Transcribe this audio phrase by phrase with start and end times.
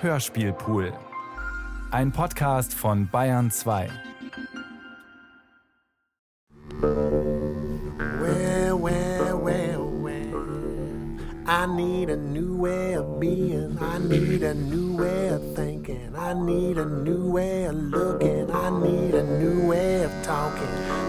[0.00, 0.92] Hörspielpool.
[1.90, 3.88] Ein Podcast von Bayern 2.
[8.20, 10.44] Well, well, well, well.
[11.46, 13.76] I need a new way of being.
[13.80, 16.14] I need a new way of thinking.
[16.16, 18.48] I need a new way of looking.
[18.52, 20.68] I need a new way of talking.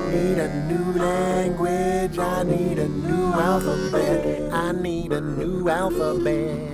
[0.10, 2.18] Need a new language.
[2.18, 4.52] I need a new alphabet.
[4.52, 6.69] I need a new alphabet.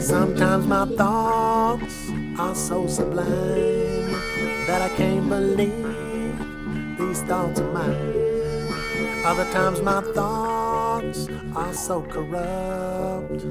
[0.00, 4.12] Sometimes my thoughts are so sublime
[4.66, 6.38] that I can't believe
[6.98, 9.24] these thoughts are mine.
[9.26, 13.44] Other times my thoughts are so corrupt.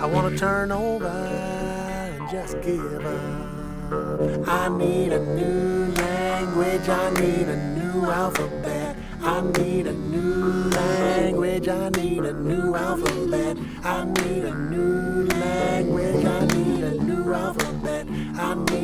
[0.00, 4.48] I want to turn over and just give up.
[4.48, 6.88] I need a new language.
[6.88, 8.96] I need a new alphabet.
[9.20, 11.68] I need a new language.
[11.68, 13.56] I need a new alphabet.
[13.82, 15.29] I need a new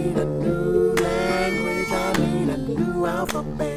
[0.07, 1.91] need a new language.
[1.91, 3.77] I need a new alphabet.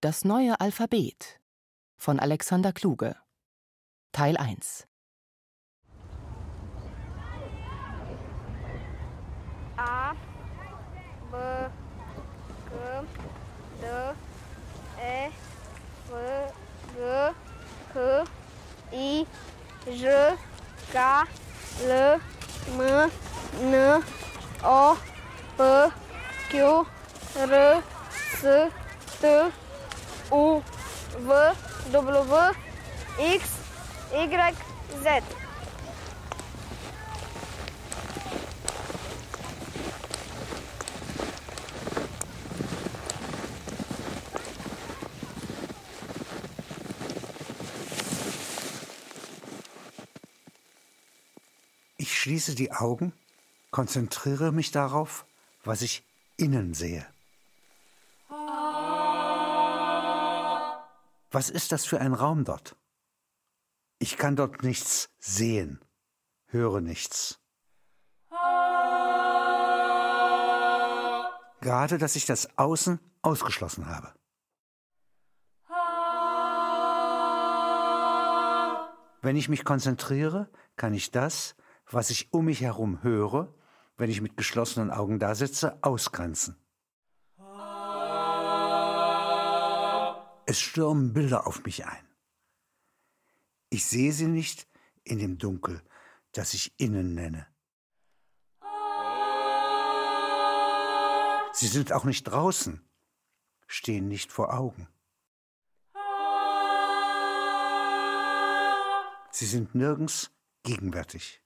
[0.00, 1.40] Das neue Alphabet
[1.96, 3.14] von Alexander Kluge
[4.12, 4.88] Teil 1
[9.76, 10.14] A,
[11.30, 11.36] B,
[19.90, 20.36] J,
[20.92, 21.24] K,
[21.84, 22.20] L,
[22.78, 23.10] M,
[23.60, 24.04] N,
[24.62, 24.98] O,
[25.56, 25.92] P,
[26.50, 26.86] Q,
[27.36, 27.82] R,
[28.32, 28.70] S,
[29.20, 29.26] T,
[30.30, 30.62] U,
[31.18, 31.52] V,
[31.90, 32.54] W,
[33.18, 33.58] X,
[34.12, 34.54] Y,
[35.02, 35.41] Z.
[52.32, 53.12] schließe die Augen,
[53.70, 55.26] konzentriere mich darauf,
[55.64, 56.02] was ich
[56.38, 57.06] innen sehe.
[61.30, 62.74] Was ist das für ein Raum dort?
[63.98, 65.78] Ich kann dort nichts sehen,
[66.46, 67.38] höre nichts.
[71.60, 74.14] Gerade, dass ich das Außen ausgeschlossen habe.
[79.20, 81.54] Wenn ich mich konzentriere, kann ich das,
[81.90, 83.54] was ich um mich herum höre,
[83.96, 86.56] wenn ich mit geschlossenen Augen da sitze, ausgrenzen.
[90.46, 92.08] Es stürmen Bilder auf mich ein.
[93.70, 94.66] Ich sehe sie nicht
[95.04, 95.82] in dem Dunkel,
[96.32, 97.46] das ich innen nenne.
[101.54, 102.82] Sie sind auch nicht draußen,
[103.66, 104.88] stehen nicht vor Augen.
[109.30, 110.30] Sie sind nirgends
[110.62, 111.41] gegenwärtig.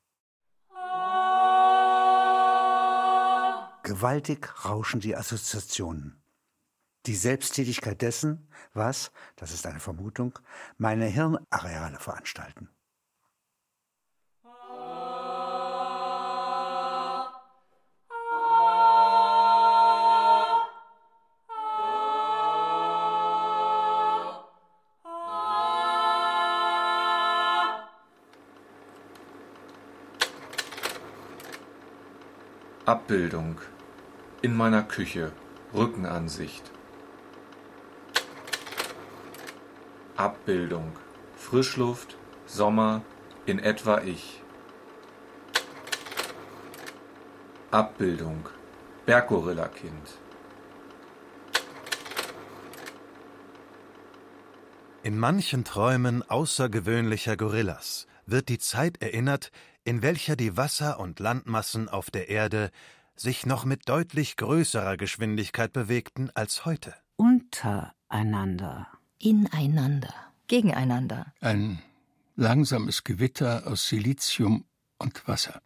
[3.87, 6.21] Gewaltig rauschen die Assoziationen.
[7.07, 10.37] Die Selbsttätigkeit dessen, was, das ist eine Vermutung,
[10.77, 12.69] meine Hirnareale veranstalten.
[32.85, 33.61] Abbildung
[34.43, 35.33] in meiner Küche
[35.75, 36.71] Rückenansicht.
[40.17, 40.93] Abbildung.
[41.37, 43.03] Frischluft Sommer
[43.45, 44.43] in etwa ich.
[47.71, 48.49] Abbildung.
[49.05, 50.19] Berggorillakind.
[55.03, 59.53] In manchen Träumen außergewöhnlicher Gorillas wird die Zeit erinnert,
[59.85, 62.71] in welcher die Wasser- und Landmassen auf der Erde
[63.21, 66.95] sich noch mit deutlich größerer Geschwindigkeit bewegten als heute.
[67.17, 68.89] Untereinander.
[69.19, 70.15] Ineinander.
[70.49, 71.33] Gegeneinander.
[71.41, 71.83] Ein
[72.37, 74.65] langsames Gewitter aus Silizium
[74.99, 75.61] und Wasser.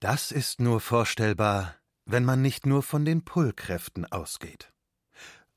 [0.00, 4.72] Das ist nur vorstellbar, wenn man nicht nur von den Pullkräften ausgeht.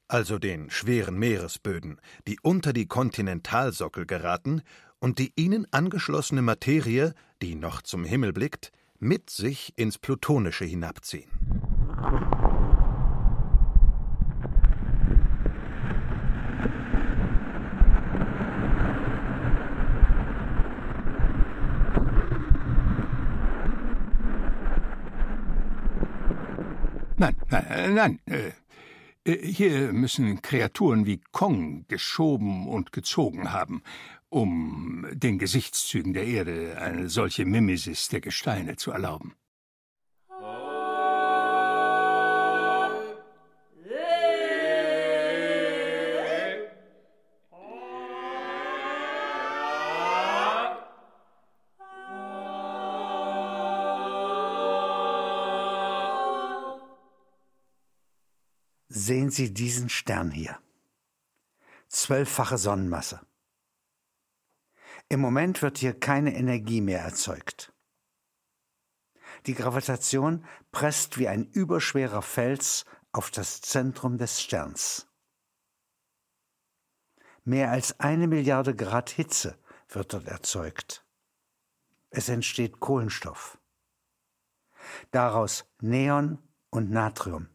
[0.07, 4.61] Also den schweren Meeresböden, die unter die Kontinentalsockel geraten
[4.99, 11.29] und die ihnen angeschlossene Materie, die noch zum Himmel blickt, mit sich ins Plutonische hinabziehen.
[27.19, 28.19] Nein, nein, nein.
[28.27, 28.51] Äh,
[29.27, 33.83] Äh, hier müssen Kreaturen wie Kong geschoben und gezogen haben,
[34.29, 39.35] um den Gesichtszügen der Erde eine solche Mimesis der Gesteine zu erlauben.
[59.07, 60.59] Sehen Sie diesen Stern hier.
[61.87, 63.25] Zwölffache Sonnenmasse.
[65.07, 67.71] Im Moment wird hier keine Energie mehr erzeugt.
[69.45, 70.43] Die Gravitation
[70.73, 72.83] presst wie ein überschwerer Fels
[73.13, 75.07] auf das Zentrum des Sterns.
[77.45, 79.57] Mehr als eine Milliarde Grad Hitze
[79.87, 81.05] wird dort erzeugt.
[82.09, 83.57] Es entsteht Kohlenstoff.
[85.11, 86.39] Daraus Neon
[86.71, 87.47] und Natrium.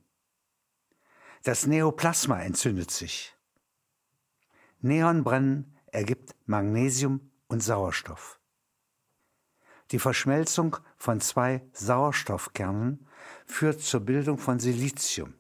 [1.43, 3.35] Das Neoplasma entzündet sich.
[4.81, 8.39] Neonbrennen ergibt Magnesium und Sauerstoff.
[9.91, 13.09] Die Verschmelzung von zwei Sauerstoffkernen
[13.45, 15.35] führt zur Bildung von Silizium.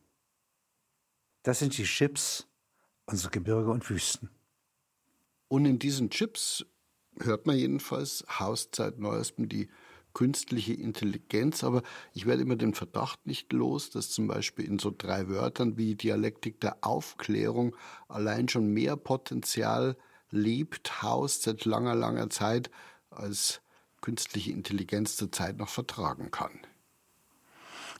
[1.44, 2.48] Das sind die Chips,
[3.06, 4.28] unsere Gebirge und Wüsten.
[5.46, 6.66] Und in diesen Chips
[7.20, 9.70] hört man jedenfalls haust seit neuestem die
[10.14, 11.82] künstliche Intelligenz, aber
[12.12, 15.94] ich werde immer den Verdacht nicht los, dass zum Beispiel in so drei Wörtern wie
[15.94, 17.76] Dialektik der Aufklärung
[18.08, 19.96] allein schon mehr Potenzial
[20.30, 22.70] lebt, haust seit langer, langer Zeit,
[23.10, 23.60] als
[24.00, 26.58] künstliche Intelligenz zurzeit noch vertragen kann.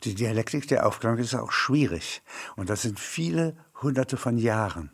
[0.05, 2.23] Die Dialektik der Aufklärung ist auch schwierig.
[2.56, 4.91] Und das sind viele hunderte von Jahren.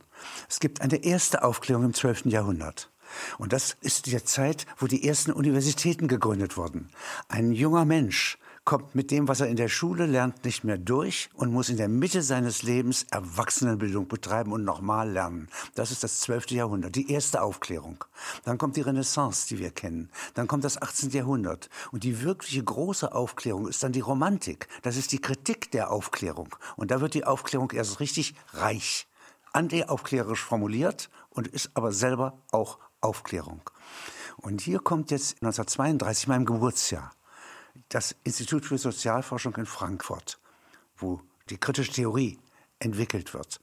[0.48, 2.26] Es gibt eine erste Aufklärung im 12.
[2.26, 2.90] Jahrhundert.
[3.38, 6.88] Und das ist die Zeit, wo die ersten Universitäten gegründet wurden.
[7.28, 8.38] Ein junger Mensch
[8.68, 11.78] kommt mit dem, was er in der Schule lernt, nicht mehr durch und muss in
[11.78, 15.48] der Mitte seines Lebens Erwachsenenbildung betreiben und nochmal lernen.
[15.74, 16.50] Das ist das 12.
[16.50, 18.04] Jahrhundert, die erste Aufklärung.
[18.44, 20.10] Dann kommt die Renaissance, die wir kennen.
[20.34, 21.08] Dann kommt das 18.
[21.12, 21.70] Jahrhundert.
[21.92, 24.68] Und die wirkliche große Aufklärung ist dann die Romantik.
[24.82, 26.54] Das ist die Kritik der Aufklärung.
[26.76, 29.08] Und da wird die Aufklärung erst richtig reich.
[29.54, 33.62] Anti-aufklärerisch formuliert und ist aber selber auch Aufklärung.
[34.36, 37.10] Und hier kommt jetzt 1932, meinem Geburtsjahr,
[37.88, 40.38] das Institut für Sozialforschung in Frankfurt,
[40.96, 42.38] wo die kritische Theorie
[42.78, 43.60] entwickelt wird.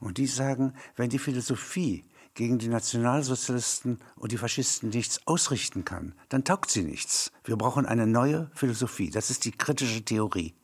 [0.00, 2.04] Und die sagen, wenn die Philosophie
[2.34, 7.32] gegen die Nationalsozialisten und die Faschisten nichts ausrichten kann, dann taugt sie nichts.
[7.44, 9.10] Wir brauchen eine neue Philosophie.
[9.10, 10.54] Das ist die kritische Theorie.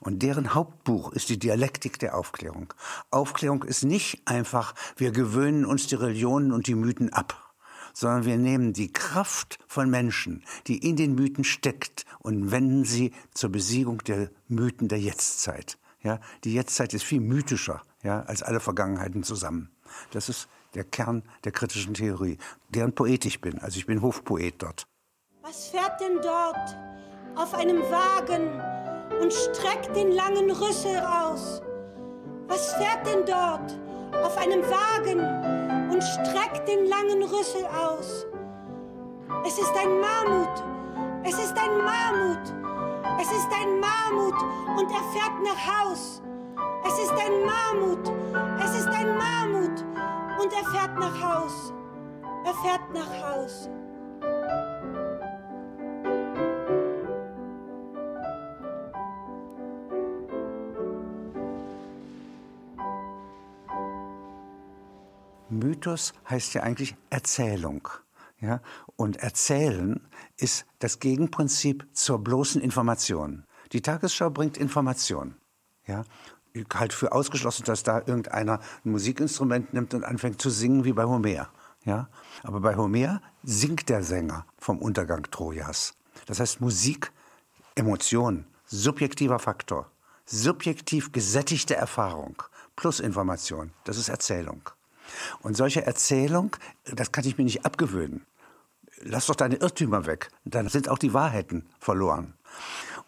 [0.00, 2.72] Und deren Hauptbuch ist die Dialektik der Aufklärung.
[3.10, 7.51] Aufklärung ist nicht einfach, wir gewöhnen uns die Religionen und die Mythen ab
[7.92, 13.12] sondern wir nehmen die Kraft von Menschen, die in den Mythen steckt, und wenden sie
[13.34, 15.78] zur Besiegung der Mythen der Jetztzeit.
[16.02, 19.70] Ja, die Jetztzeit ist viel mythischer ja, als alle Vergangenheiten zusammen.
[20.10, 22.38] Das ist der Kern der kritischen Theorie,
[22.70, 23.58] deren Poet ich bin.
[23.58, 24.86] Also ich bin Hofpoet dort.
[25.42, 26.76] Was fährt denn dort
[27.36, 28.60] auf einem Wagen
[29.20, 31.62] und streckt den langen Rüssel aus?
[32.48, 33.78] Was fährt denn dort
[34.24, 35.41] auf einem Wagen
[35.92, 38.26] und streckt den langen Rüssel aus.
[39.44, 40.64] Es ist ein Mammut,
[41.24, 42.54] es ist ein Mammut,
[43.20, 44.34] es ist ein Mammut
[44.78, 46.22] und er fährt nach Haus.
[46.84, 48.12] Es ist ein Mammut,
[48.64, 49.84] es ist ein Mammut
[50.40, 51.72] und er fährt nach Haus.
[52.44, 53.68] Er fährt nach Haus.
[65.72, 67.88] Mythos heißt ja eigentlich Erzählung.
[68.40, 68.60] Ja?
[68.96, 73.44] Und Erzählen ist das Gegenprinzip zur bloßen Information.
[73.72, 75.34] Die Tagesschau bringt Information.
[75.86, 76.04] Ja?
[76.52, 80.92] Ich halte für ausgeschlossen, dass da irgendeiner ein Musikinstrument nimmt und anfängt zu singen wie
[80.92, 81.48] bei Homer.
[81.84, 82.10] Ja?
[82.42, 85.94] Aber bei Homer singt der Sänger vom Untergang Trojas.
[86.26, 87.12] Das heißt Musik,
[87.76, 89.90] Emotion, subjektiver Faktor,
[90.26, 92.42] subjektiv gesättigte Erfahrung
[92.76, 93.72] plus Information.
[93.84, 94.60] Das ist Erzählung.
[95.40, 98.26] Und solche Erzählung, das kann ich mir nicht abgewöhnen.
[99.02, 100.30] Lass doch deine Irrtümer weg.
[100.44, 102.34] Dann sind auch die Wahrheiten verloren.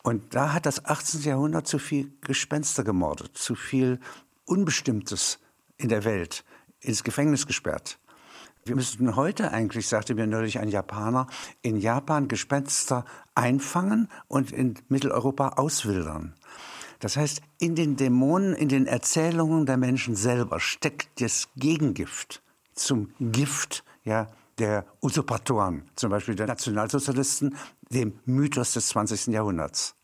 [0.03, 1.23] Und da hat das 18.
[1.23, 4.01] Jahrhundert zu viel Gespenster gemordet, zu viel
[4.45, 5.39] Unbestimmtes
[5.77, 6.45] in der Welt
[6.81, 7.99] ins Gefängnis gesperrt.
[8.67, 11.27] Wir müssten heute eigentlich, sagte mir neulich ein Japaner,
[11.61, 16.35] in Japan Gespenster einfangen und in Mitteleuropa auswildern.
[17.05, 22.43] Das heißt, in den Dämonen, in den Erzählungen der Menschen selber steckt das Gegengift
[22.73, 27.57] zum Gift ja, der Usurpatoren, zum Beispiel der Nationalsozialisten,
[27.91, 29.27] dem Mythos des 20.
[29.27, 29.97] Jahrhunderts.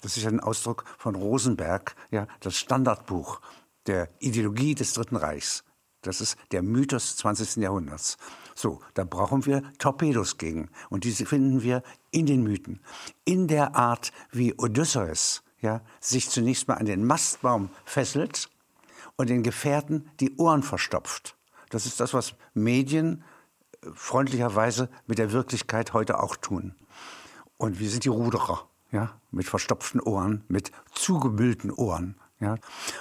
[0.00, 3.42] Das ist ein Ausdruck von Rosenberg, ja, das Standardbuch
[3.86, 5.64] der Ideologie des Dritten Reichs.
[6.00, 7.56] Das ist der Mythos des 20.
[7.56, 8.16] Jahrhunderts.
[8.54, 10.70] So, da brauchen wir Torpedos gegen.
[10.88, 12.80] Und diese finden wir in den Mythen.
[13.26, 18.48] In der Art, wie Odysseus ja, sich zunächst mal an den Mastbaum fesselt
[19.16, 21.36] und den Gefährten die Ohren verstopft.
[21.70, 23.24] Das ist das, was Medien
[23.82, 26.74] äh, freundlicherweise mit der Wirklichkeit heute auch tun.
[27.56, 32.56] Und wir sind die Ruderer, ja, mit verstopften Ohren, mit zugemüllten Ohren, ja.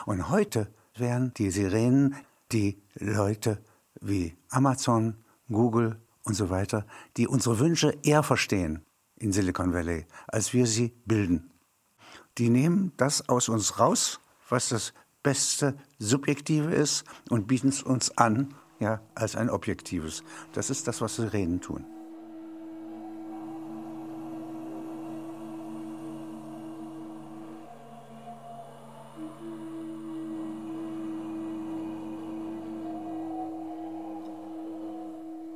[0.06, 2.16] Und heute wären die Sirenen
[2.52, 3.62] die Leute
[4.02, 5.16] wie Amazon,
[5.50, 6.86] Google und so weiter,
[7.18, 8.84] die unsere Wünsche eher verstehen
[9.18, 11.52] in Silicon Valley, als wir sie bilden.
[12.38, 18.16] Die nehmen das aus uns raus, was das beste Subjektive ist, und bieten es uns
[18.18, 20.24] an, ja, als ein Objektives.
[20.54, 21.84] Das ist das, was Sirenen tun.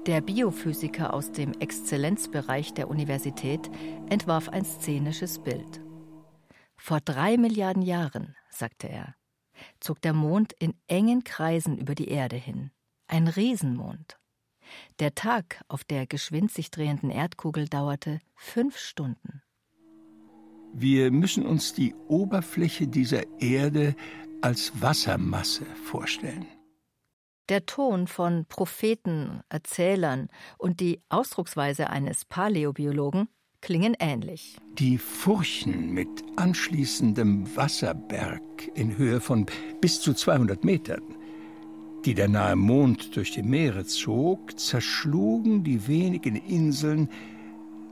[0.07, 3.69] Der Biophysiker aus dem Exzellenzbereich der Universität
[4.09, 5.79] entwarf ein szenisches Bild.
[6.83, 9.13] Vor drei Milliarden Jahren, sagte er,
[9.79, 12.71] zog der Mond in engen Kreisen über die Erde hin.
[13.05, 14.17] Ein Riesenmond.
[14.97, 19.43] Der Tag auf der geschwind sich drehenden Erdkugel dauerte fünf Stunden.
[20.73, 23.95] Wir müssen uns die Oberfläche dieser Erde
[24.41, 26.47] als Wassermasse vorstellen.
[27.49, 33.29] Der Ton von Propheten, Erzählern und die Ausdrucksweise eines Paläobiologen
[33.61, 34.57] klingen ähnlich.
[34.77, 38.41] Die Furchen mit anschließendem Wasserberg
[38.75, 39.45] in Höhe von
[39.79, 41.03] bis zu 200 Metern,
[42.05, 47.09] die der nahe Mond durch die Meere zog, zerschlugen die wenigen Inseln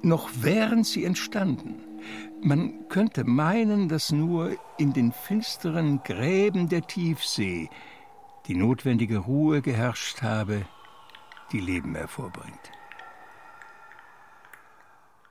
[0.01, 1.75] noch während sie entstanden.
[2.41, 7.69] Man könnte meinen, dass nur in den finsteren Gräben der Tiefsee
[8.47, 10.65] die notwendige Ruhe geherrscht habe,
[11.51, 12.78] die Leben hervorbringt.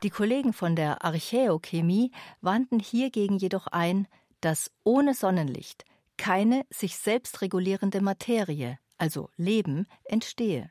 [0.05, 4.07] Die Kollegen von der Archäochemie wandten hiergegen jedoch ein,
[4.41, 5.85] dass ohne Sonnenlicht
[6.17, 10.71] keine sich selbst regulierende Materie, also Leben, entstehe.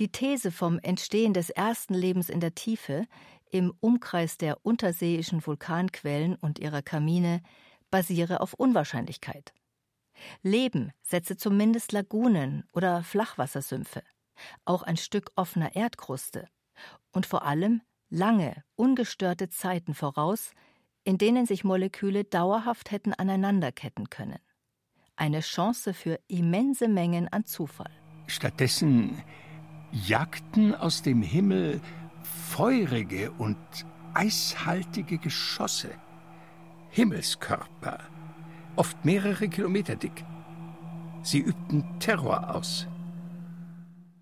[0.00, 3.06] Die These vom Entstehen des ersten Lebens in der Tiefe
[3.50, 7.40] im Umkreis der unterseeischen Vulkanquellen und ihrer Kamine
[7.90, 9.54] basiere auf Unwahrscheinlichkeit.
[10.42, 14.02] Leben setze zumindest Lagunen oder Flachwassersümpfe,
[14.64, 16.48] auch ein Stück offener Erdkruste
[17.12, 17.80] und vor allem
[18.14, 20.52] lange, ungestörte Zeiten voraus,
[21.02, 24.38] in denen sich Moleküle dauerhaft hätten aneinanderketten können.
[25.16, 27.90] Eine Chance für immense Mengen an Zufall.
[28.26, 29.22] Stattdessen
[29.92, 31.80] jagten aus dem Himmel
[32.22, 33.58] feurige und
[34.14, 35.90] eishaltige Geschosse,
[36.90, 37.98] Himmelskörper,
[38.76, 40.24] oft mehrere Kilometer dick.
[41.22, 42.86] Sie übten Terror aus.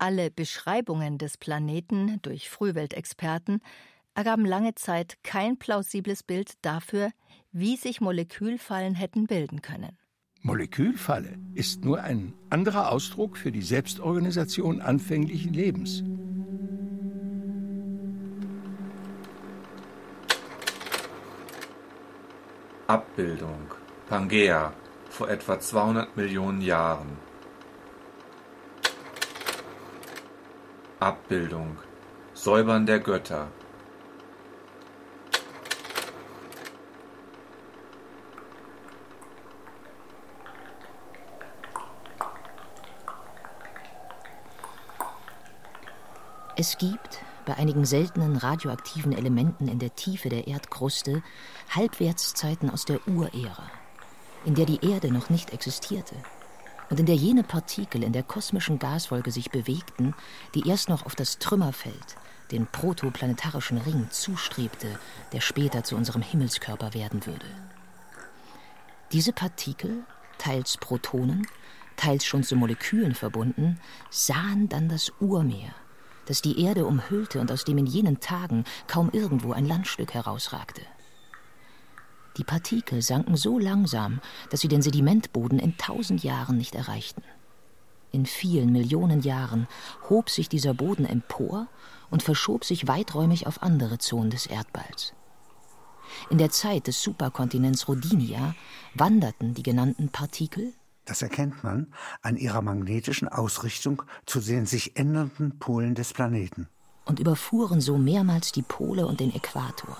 [0.05, 3.61] Alle Beschreibungen des Planeten durch Frühweltexperten
[4.15, 7.11] ergaben lange Zeit kein plausibles Bild dafür,
[7.53, 9.97] wie sich Molekülfallen hätten bilden können.
[10.41, 16.03] Molekülfalle ist nur ein anderer Ausdruck für die Selbstorganisation anfänglichen Lebens.
[22.87, 23.71] Abbildung
[24.09, 24.73] Pangea
[25.09, 27.32] vor etwa 200 Millionen Jahren.
[31.03, 31.77] Abbildung.
[32.33, 33.49] Säubern der Götter.
[46.55, 51.21] Es gibt bei einigen seltenen radioaktiven Elementen in der Tiefe der Erdkruste
[51.75, 53.69] Halbwertszeiten aus der Urära
[54.45, 56.15] in der die Erde noch nicht existierte
[56.89, 60.13] und in der jene Partikel in der kosmischen Gaswolke sich bewegten,
[60.55, 62.15] die erst noch auf das Trümmerfeld,
[62.51, 64.99] den protoplanetarischen Ring, zustrebte,
[65.31, 67.45] der später zu unserem Himmelskörper werden würde.
[69.11, 70.03] Diese Partikel,
[70.37, 71.47] teils Protonen,
[71.95, 75.73] teils schon zu Molekülen verbunden, sahen dann das Urmeer,
[76.25, 80.81] das die Erde umhüllte und aus dem in jenen Tagen kaum irgendwo ein Landstück herausragte.
[82.37, 87.23] Die Partikel sanken so langsam, dass sie den Sedimentboden in tausend Jahren nicht erreichten.
[88.11, 89.67] In vielen Millionen Jahren
[90.09, 91.67] hob sich dieser Boden empor
[92.09, 95.13] und verschob sich weiträumig auf andere Zonen des Erdballs.
[96.29, 98.55] In der Zeit des Superkontinents Rodinia
[98.93, 100.73] wanderten die genannten Partikel
[101.05, 101.87] das erkennt man
[102.21, 106.69] an ihrer magnetischen Ausrichtung zu den sich ändernden Polen des Planeten.
[107.03, 109.97] Und überfuhren so mehrmals die Pole und den Äquator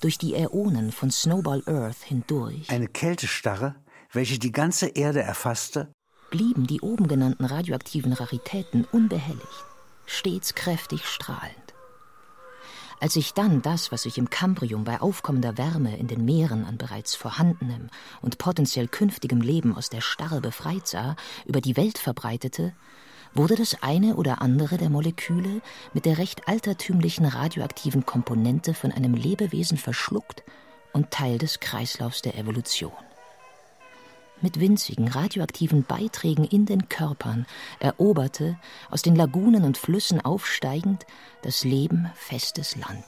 [0.00, 2.70] durch die Äonen von Snowball Earth hindurch.
[2.70, 3.74] Eine Kältestarre
[4.12, 5.92] welche die ganze Erde erfasste,
[6.30, 9.64] blieben die oben genannten radioaktiven Raritäten unbehelligt,
[10.06, 11.54] stets kräftig strahlend.
[13.00, 16.76] Als ich dann das, was sich im Kambrium bei aufkommender Wärme in den Meeren an
[16.76, 17.88] bereits vorhandenem
[18.20, 21.16] und potenziell künftigem Leben aus der Starre befreit sah,
[21.46, 22.74] über die Welt verbreitete,
[23.34, 29.14] wurde das eine oder andere der Moleküle mit der recht altertümlichen radioaktiven Komponente von einem
[29.14, 30.42] Lebewesen verschluckt
[30.92, 32.92] und Teil des Kreislaufs der Evolution.
[34.42, 37.46] Mit winzigen radioaktiven Beiträgen in den Körpern
[37.78, 38.58] eroberte,
[38.90, 41.04] aus den Lagunen und Flüssen aufsteigend,
[41.42, 43.04] das Leben festes Land.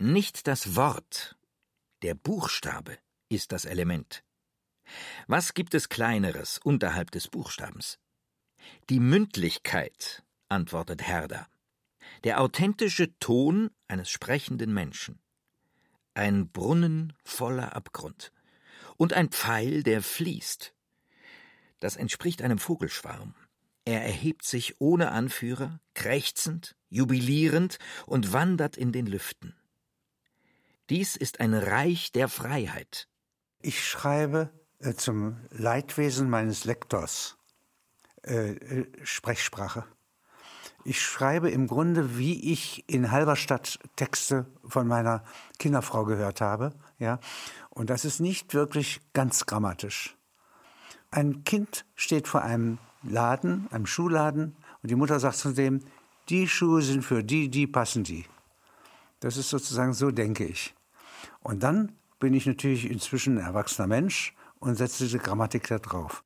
[0.00, 1.36] Nicht das Wort,
[2.02, 2.96] der Buchstabe
[3.28, 4.22] ist das Element.
[5.26, 7.98] Was gibt es Kleineres unterhalb des Buchstabens?
[8.90, 11.48] Die Mündlichkeit, antwortet Herder.
[12.22, 15.18] Der authentische Ton eines sprechenden Menschen.
[16.14, 18.32] Ein Brunnen voller Abgrund.
[18.98, 20.74] Und ein Pfeil, der fließt.
[21.80, 23.34] Das entspricht einem Vogelschwarm.
[23.84, 29.56] Er erhebt sich ohne Anführer, krächzend, jubilierend und wandert in den Lüften.
[30.90, 33.08] Dies ist ein Reich der Freiheit.
[33.60, 37.36] Ich schreibe äh, zum Leidwesen meines Lektors
[38.22, 39.84] äh, äh, Sprechsprache.
[40.84, 45.24] Ich schreibe im Grunde, wie ich in Halberstadt Texte von meiner
[45.58, 47.20] Kinderfrau gehört habe, ja.
[47.68, 50.16] Und das ist nicht wirklich ganz grammatisch.
[51.10, 55.84] Ein Kind steht vor einem Laden, einem Schuhladen, und die Mutter sagt zu dem,
[56.28, 58.24] die Schuhe sind für die, die passen die.
[59.20, 60.74] Das ist sozusagen so, denke ich.
[61.40, 66.24] Und dann bin ich natürlich inzwischen ein erwachsener Mensch und setze diese Grammatik da drauf.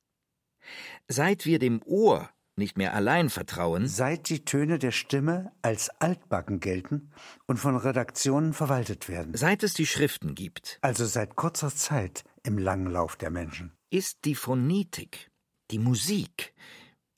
[1.07, 6.59] Seit wir dem Ohr nicht mehr allein vertrauen, seit die Töne der Stimme als altbacken
[6.59, 7.11] gelten
[7.47, 12.57] und von Redaktionen verwaltet werden, seit es die Schriften gibt, also seit kurzer Zeit im
[12.57, 15.31] langen Lauf der Menschen, ist die Phonetik,
[15.71, 16.53] die Musik,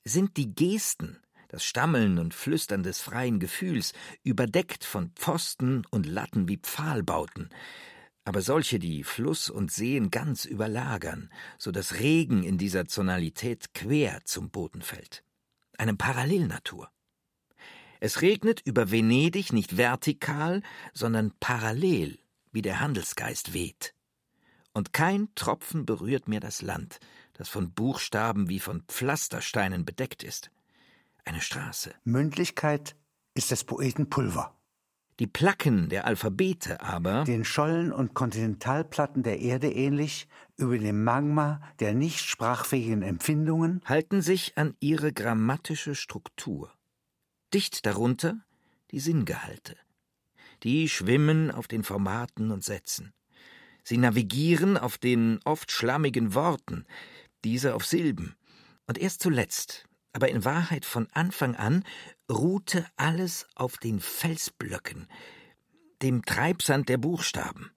[0.04, 1.18] sind die Gesten,
[1.56, 7.48] das Stammeln und Flüstern des freien Gefühls, überdeckt von Pfosten und Latten wie Pfahlbauten,
[8.26, 14.20] aber solche, die Fluss und Seen ganz überlagern, so dass Regen in dieser Zonalität quer
[14.26, 15.24] zum Boden fällt.
[15.78, 16.90] Eine Parallelnatur.
[18.00, 20.60] Es regnet über Venedig nicht vertikal,
[20.92, 22.18] sondern parallel,
[22.52, 23.94] wie der Handelsgeist weht.
[24.74, 26.98] Und kein Tropfen berührt mir das Land,
[27.32, 30.50] das von Buchstaben wie von Pflastersteinen bedeckt ist.
[31.26, 31.92] Eine Straße.
[32.04, 32.94] Mündlichkeit
[33.34, 34.56] ist des Poeten Pulver.
[35.18, 41.60] Die Placken der Alphabete aber, den Schollen und Kontinentalplatten der Erde ähnlich, über dem Magma
[41.80, 46.72] der nicht sprachfähigen Empfindungen, halten sich an ihre grammatische Struktur.
[47.52, 48.38] Dicht darunter
[48.92, 49.76] die Sinngehalte.
[50.62, 53.12] Die schwimmen auf den Formaten und Sätzen.
[53.82, 56.86] Sie navigieren auf den oft schlammigen Worten,
[57.44, 58.36] diese auf Silben.
[58.86, 61.84] Und erst zuletzt, aber in Wahrheit von Anfang an,
[62.30, 65.08] ruhte alles auf den Felsblöcken,
[66.00, 67.70] dem Treibsand der Buchstaben.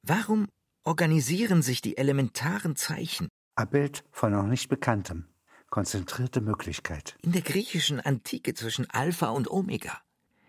[0.00, 0.48] Warum
[0.82, 3.28] organisieren sich die elementaren Zeichen?
[3.54, 5.28] Abbild von noch nicht Bekanntem.
[5.68, 7.18] Konzentrierte Möglichkeit.
[7.20, 10.00] In der griechischen Antike zwischen Alpha und Omega.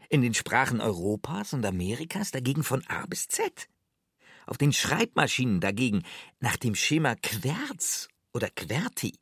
[0.08, 3.68] In den Sprachen Europas und Amerikas dagegen von A bis Z.
[4.46, 6.04] Auf den Schreibmaschinen dagegen
[6.40, 9.16] nach dem Schema Querz oder Querti.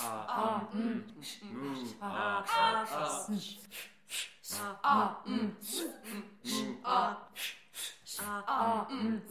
[0.00, 1.06] 아, 음,
[1.42, 2.86] 음, 아, 아,
[4.82, 5.58] 아, 음,
[6.84, 7.26] 아,
[8.46, 9.22] 아, 음,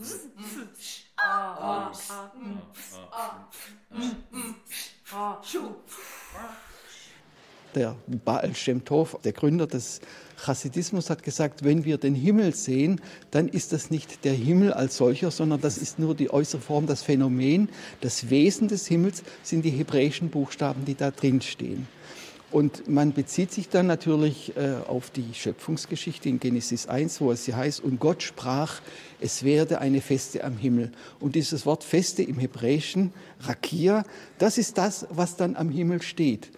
[1.17, 2.71] 아, 아, 음,
[3.11, 3.49] 아,
[3.91, 4.63] 음,
[5.13, 5.83] 아, 슈.
[7.75, 9.99] Der Baal Shem Tov, der Gründer des
[10.37, 14.95] Chassidismus, hat gesagt, wenn wir den Himmel sehen, dann ist das nicht der Himmel als
[14.95, 17.67] solcher, sondern das ist nur die äußere Form, das Phänomen.
[17.99, 21.85] Das Wesen des Himmels sind die hebräischen Buchstaben, die da drin stehen.
[22.49, 27.43] Und man bezieht sich dann natürlich äh, auf die Schöpfungsgeschichte in Genesis 1, wo es
[27.43, 28.79] hier heißt, und Gott sprach,
[29.19, 30.93] es werde eine Feste am Himmel.
[31.19, 33.11] Und dieses Wort Feste im Hebräischen,
[33.41, 34.05] Rakia,
[34.37, 36.51] das ist das, was dann am Himmel steht.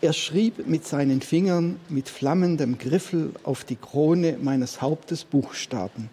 [0.00, 6.10] Er schrieb mit seinen Fingern mit flammendem Griffel auf die Krone meines Hauptes Buchstaben,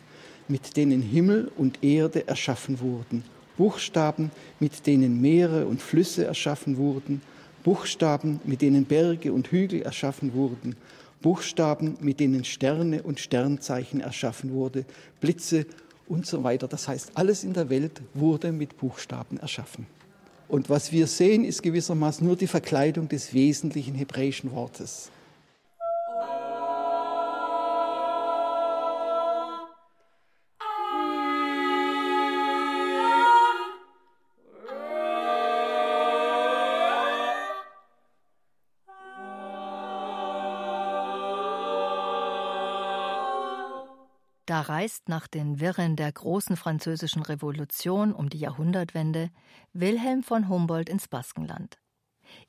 [0.47, 3.23] mit denen Himmel und Erde erschaffen wurden,
[3.57, 7.21] Buchstaben, mit denen Meere und Flüsse erschaffen wurden,
[7.63, 10.75] Buchstaben, mit denen Berge und Hügel erschaffen wurden,
[11.21, 14.85] Buchstaben, mit denen Sterne und Sternzeichen erschaffen wurde,
[15.19, 15.65] Blitze
[16.07, 16.67] und so weiter.
[16.67, 19.85] Das heißt, alles in der Welt wurde mit Buchstaben erschaffen.
[20.51, 25.09] Und was wir sehen, ist gewissermaßen nur die Verkleidung des wesentlichen hebräischen Wortes.
[44.51, 49.31] Da reist nach den Wirren der großen französischen Revolution um die Jahrhundertwende
[49.71, 51.79] Wilhelm von Humboldt ins Baskenland.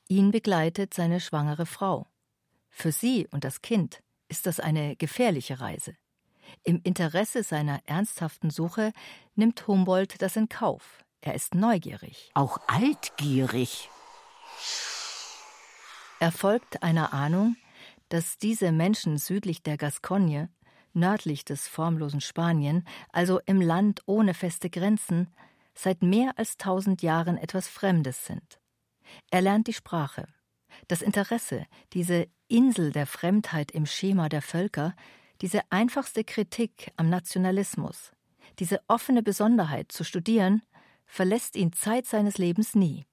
[0.09, 2.09] Ihn begleitet seine schwangere Frau.
[2.71, 5.95] Für sie und das Kind ist das eine gefährliche Reise.
[6.65, 8.93] Im Interesse seiner ernsthaften Suche
[9.37, 11.05] nimmt Humboldt das in Kauf.
[11.21, 12.33] Er ist neugierig.
[12.35, 13.89] Auch altgierig.
[16.19, 17.55] Er folgt einer Ahnung,
[18.09, 20.51] dass diese Menschen südlich der Gascogne
[20.95, 25.29] nördlich des formlosen Spanien, also im Land ohne feste Grenzen,
[25.75, 28.61] seit mehr als tausend Jahren etwas Fremdes sind.
[29.31, 30.27] Er lernt die Sprache.
[30.89, 34.95] Das Interesse, diese Insel der Fremdheit im Schema der Völker,
[35.41, 38.13] diese einfachste Kritik am Nationalismus,
[38.59, 40.63] diese offene Besonderheit zu studieren,
[41.05, 43.05] verlässt ihn Zeit seines Lebens nie.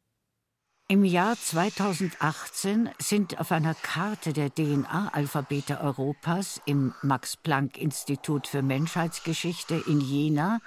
[0.92, 10.02] Im Jahr 2018 sind auf einer Karte der DNA-Alphabete Europas im Max-Planck-Institut für Menschheitsgeschichte in
[10.02, 10.62] Jena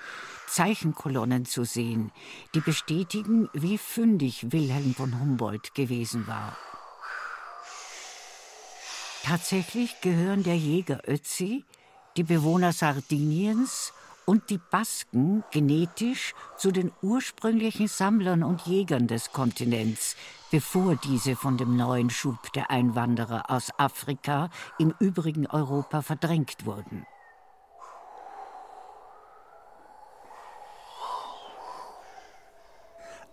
[0.46, 2.12] Zeichenkolonnen zu sehen,
[2.54, 6.56] die bestätigen, wie fündig Wilhelm von Humboldt gewesen war.
[9.24, 11.64] Tatsächlich gehören der Jäger Ötzi,
[12.16, 13.92] die Bewohner Sardiniens
[14.26, 20.16] und die Basken genetisch zu den ursprünglichen Sammlern und Jägern des Kontinents,
[20.50, 27.06] bevor diese von dem neuen Schub der Einwanderer aus Afrika im übrigen Europa verdrängt wurden.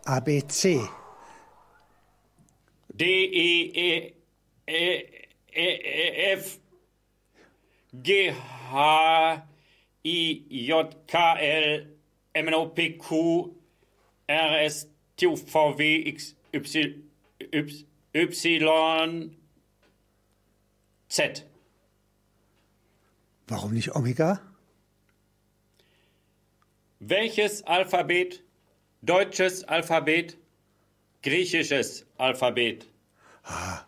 [0.05, 0.81] ABC.
[2.87, 4.13] D, E, E,
[4.67, 5.09] E,
[5.53, 6.59] E, F,
[7.93, 8.33] G,
[8.71, 9.48] H,
[10.03, 11.85] I, J, K, L,
[12.33, 13.55] M, N, O, P, Q,
[14.27, 17.05] R, S, T, U, V, W, X, Y,
[18.13, 19.29] Y,
[21.09, 21.45] Z.
[23.47, 24.39] Warum nicht Omega?
[26.99, 28.43] Welches Alphabet?
[29.01, 30.37] Deutsches Alphabet?
[31.23, 32.87] Griechisches Alphabet?
[33.43, 33.85] Ah.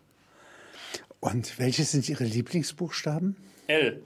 [1.20, 3.36] Und welche sind Ihre Lieblingsbuchstaben?
[3.68, 4.02] L.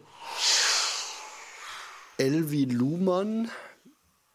[2.19, 3.51] Wie Luhmann.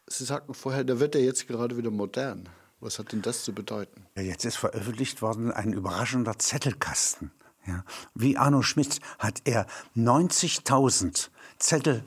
[0.08, 2.48] Sie sagten vorher, da wird er jetzt gerade wieder modern.
[2.80, 4.06] Was hat denn das zu bedeuten?
[4.16, 7.32] Ja, jetzt ist veröffentlicht worden ein überraschender Zettelkasten.
[7.66, 7.84] Ja.
[8.14, 9.66] Wie Arno Schmidt hat er
[9.96, 12.04] 90.000 Zettel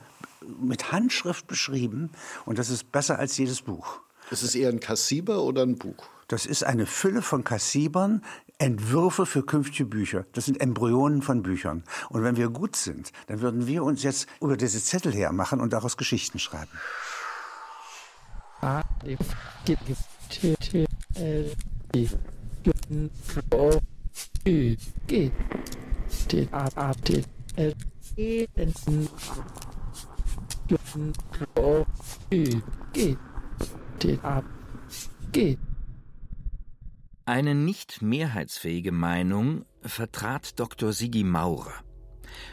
[0.61, 2.11] mit Handschrift beschrieben
[2.45, 4.01] und das ist besser als jedes Buch.
[4.31, 6.09] Ist es eher ein Kassiber oder ein Buch?
[6.29, 8.23] Das ist eine Fülle von Kassibern,
[8.59, 10.27] Entwürfe für künftige Bücher.
[10.33, 11.83] Das sind Embryonen von Büchern.
[12.09, 15.73] Und wenn wir gut sind, dann würden wir uns jetzt über diese Zettel hermachen und
[15.73, 16.71] daraus Geschichten schreiben.
[18.61, 18.83] A,
[37.27, 40.93] Eine nicht mehrheitsfähige Meinung vertrat Dr.
[40.93, 41.73] Sigi Maurer,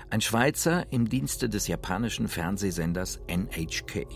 [0.10, 4.08] ein Schweizer im Dienste des japanischen Fernsehsenders NHK.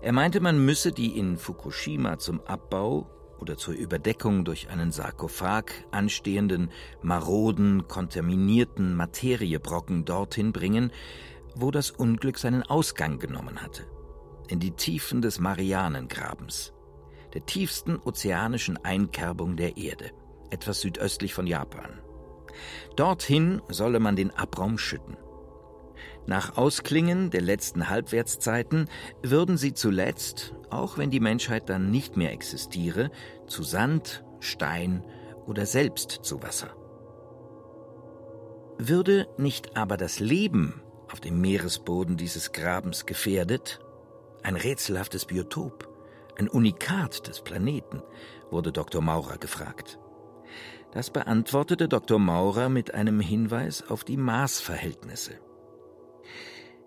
[0.00, 5.66] Er meinte, man müsse die in Fukushima zum Abbau oder zur Überdeckung durch einen Sarkophag
[5.92, 10.90] anstehenden, maroden, kontaminierten Materiebrocken dorthin bringen,
[11.54, 13.86] wo das Unglück seinen Ausgang genommen hatte,
[14.48, 16.72] in die Tiefen des Marianengrabens
[17.34, 20.10] der tiefsten ozeanischen Einkerbung der Erde,
[20.50, 22.00] etwas südöstlich von Japan.
[22.96, 25.16] Dorthin solle man den Abraum schütten.
[26.26, 28.88] Nach Ausklingen der letzten Halbwertszeiten
[29.22, 33.10] würden sie zuletzt, auch wenn die Menschheit dann nicht mehr existiere,
[33.46, 35.04] zu Sand, Stein
[35.46, 36.70] oder selbst zu Wasser.
[38.78, 43.80] Würde nicht aber das Leben auf dem Meeresboden dieses Grabens gefährdet,
[44.42, 45.91] ein rätselhaftes Biotop,
[46.38, 48.02] ein Unikat des Planeten,
[48.50, 49.02] wurde Dr.
[49.02, 49.98] Maurer gefragt.
[50.92, 52.18] Das beantwortete Dr.
[52.18, 55.40] Maurer mit einem Hinweis auf die Maßverhältnisse.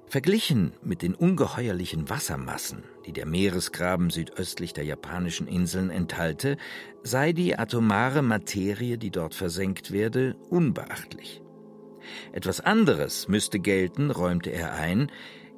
[0.08, 6.58] Verglichen mit den ungeheuerlichen Wassermassen, die der Meeresgraben südöstlich der japanischen Inseln enthalte,
[7.02, 11.42] sei die atomare Materie, die dort versenkt werde, unbeachtlich.
[12.32, 15.12] Etwas anderes müsste gelten, räumte er ein,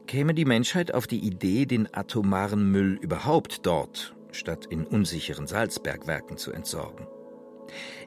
[0.08, 6.38] käme die Menschheit auf die Idee, den atomaren Müll überhaupt dort, statt in unsicheren Salzbergwerken
[6.38, 7.08] zu entsorgen.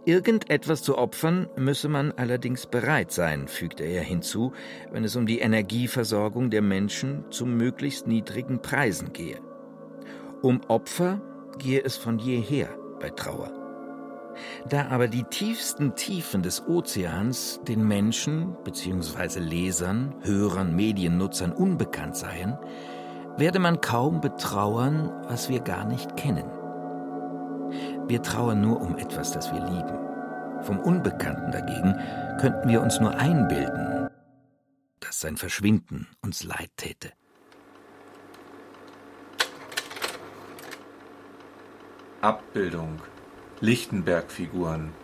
[0.07, 4.53] Irgendetwas zu opfern müsse man allerdings bereit sein, fügte er hinzu,
[4.91, 9.39] wenn es um die Energieversorgung der Menschen zu möglichst niedrigen Preisen gehe.
[10.43, 11.21] Um Opfer
[11.59, 13.60] gehe es von jeher bei Trauer.
[14.69, 19.41] Da aber die tiefsten Tiefen des Ozeans den Menschen bzw.
[19.41, 22.59] Lesern, Hörern, Mediennutzern unbekannt seien,
[23.37, 26.49] werde man kaum betrauern, was wir gar nicht kennen.
[28.09, 29.99] Wir trauern nur um etwas, das wir lieben.
[30.63, 31.95] Vom Unbekannten dagegen
[32.39, 34.09] könnten wir uns nur einbilden,
[35.01, 37.13] dass sein Verschwinden uns leid täte.
[42.21, 43.01] Abbildung
[43.63, 44.95] Lichtenberg-Figuren.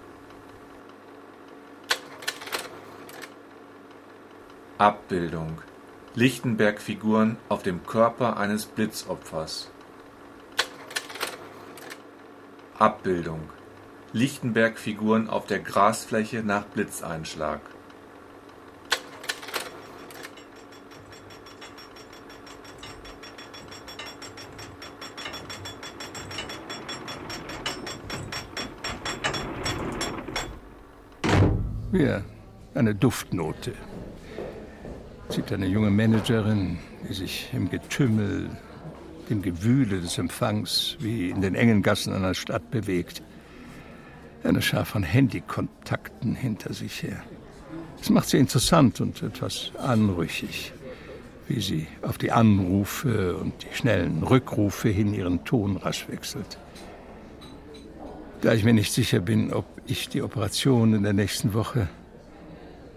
[4.78, 5.58] Abbildung.
[6.14, 9.70] Lichtenberg-Figuren auf dem Körper eines Blitzopfers.
[12.78, 13.50] Abbildung.
[14.14, 17.60] Lichtenberg-Figuren auf der Grasfläche nach Blitzeinschlag
[31.96, 32.22] Hier,
[32.74, 33.72] eine Duftnote.
[35.30, 36.76] Sieht eine junge Managerin,
[37.08, 38.50] die sich im Getümmel,
[39.30, 43.22] dem Gewühle des Empfangs wie in den engen Gassen einer Stadt bewegt.
[44.44, 47.22] Eine Schar von Handykontakten hinter sich her.
[47.98, 50.74] Es macht sie interessant und etwas anrüchig,
[51.48, 56.58] wie sie auf die Anrufe und die schnellen Rückrufe hin ihren Ton rasch wechselt.
[58.42, 61.88] Da ich mir nicht sicher bin, ob ich die Operation in der nächsten Woche,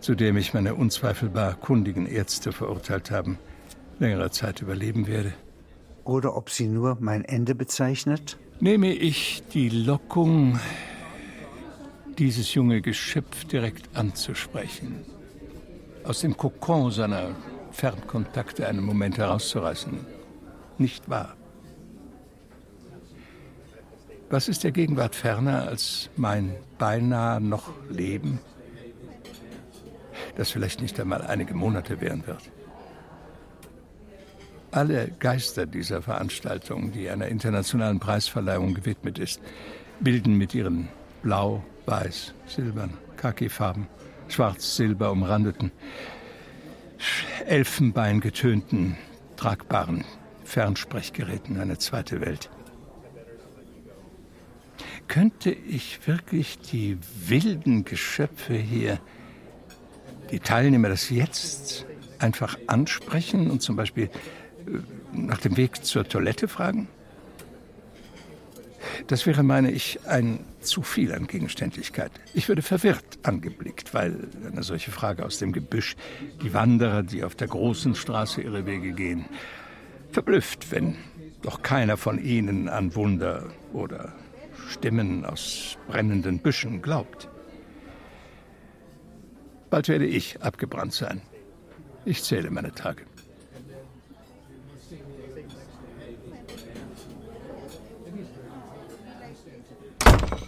[0.01, 3.37] zu der mich meine unzweifelbar kundigen Ärzte verurteilt haben,
[3.99, 5.33] längere Zeit überleben werde.
[6.03, 8.37] Oder ob sie nur mein Ende bezeichnet?
[8.59, 10.59] Nehme ich die Lockung,
[12.17, 15.05] dieses junge Geschöpf direkt anzusprechen,
[16.03, 17.35] aus dem Kokon seiner
[17.71, 20.05] Fernkontakte einen Moment herauszureißen,
[20.77, 21.35] nicht wahr?
[24.31, 28.39] Was ist der Gegenwart ferner als mein beinahe noch Leben,
[30.35, 32.51] das vielleicht nicht einmal einige Monate währen wird?
[34.69, 39.41] Alle Geister dieser Veranstaltung, die einer internationalen Preisverleihung gewidmet ist,
[39.99, 40.89] bilden mit ihren
[41.23, 43.87] blau, weiß, silbern, Khaki-Farben,
[44.27, 45.71] schwarz-silber umrandeten,
[47.47, 48.95] Elfenbein getönten,
[49.37, 50.05] tragbaren
[50.43, 52.51] Fernsprechgeräten eine zweite Welt.
[55.09, 56.95] Könnte ich wirklich die
[57.25, 58.99] wilden Geschöpfe hier,
[60.29, 61.87] die Teilnehmer des Jetzt,
[62.19, 64.09] einfach ansprechen und zum Beispiel äh,
[65.11, 66.87] nach dem Weg zur Toilette fragen?
[69.07, 72.11] Das wäre, meine ich, ein zu viel an Gegenständlichkeit.
[72.35, 75.95] Ich würde verwirrt angeblickt, weil eine solche Frage aus dem Gebüsch
[76.43, 79.25] die Wanderer, die auf der großen Straße ihre Wege gehen,
[80.11, 80.97] verblüfft, wenn
[81.41, 84.13] doch keiner von ihnen an Wunder oder
[84.69, 87.27] Stimmen aus brennenden Büschen glaubt.
[89.69, 91.21] Bald werde ich abgebrannt sein.
[92.05, 93.05] Ich zähle meine Tage.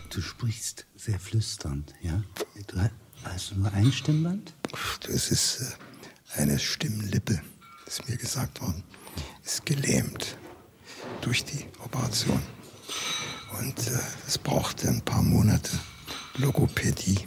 [0.09, 2.21] Du sprichst sehr flüsternd, ja?
[2.67, 2.77] Du
[3.23, 4.53] hast du nur ein Stimmband?
[5.07, 5.77] Das ist
[6.35, 7.41] äh, eine Stimmlippe,
[7.85, 8.83] ist mir gesagt worden.
[9.43, 10.37] Ist gelähmt
[11.21, 12.41] durch die Operation.
[13.61, 15.69] Und äh, es brauchte ein paar Monate
[16.37, 17.19] Logopädie,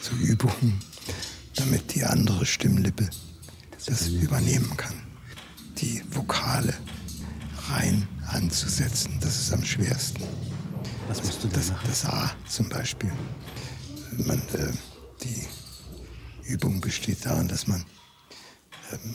[0.00, 0.80] so Übungen,
[1.56, 3.10] damit die andere Stimmlippe
[3.86, 4.94] das übernehmen kann.
[5.78, 6.74] Die Vokale
[7.70, 10.22] rein anzusetzen, das ist am schwersten.
[11.08, 13.10] Was musst du da das, das A zum Beispiel.
[14.16, 14.72] Man, äh,
[15.24, 15.44] die
[16.44, 17.84] Übung besteht darin, dass man
[18.92, 19.14] ähm,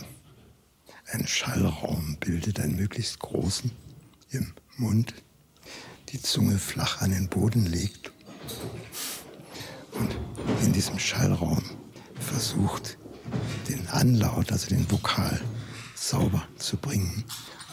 [1.13, 3.71] einen Schallraum bildet, einen möglichst großen
[4.31, 5.13] im Mund
[6.13, 8.11] die Zunge flach an den Boden legt
[9.93, 10.15] und
[10.63, 11.61] in diesem Schallraum
[12.19, 12.97] versucht,
[13.67, 15.41] den Anlaut, also den Vokal,
[15.95, 17.23] sauber zu bringen,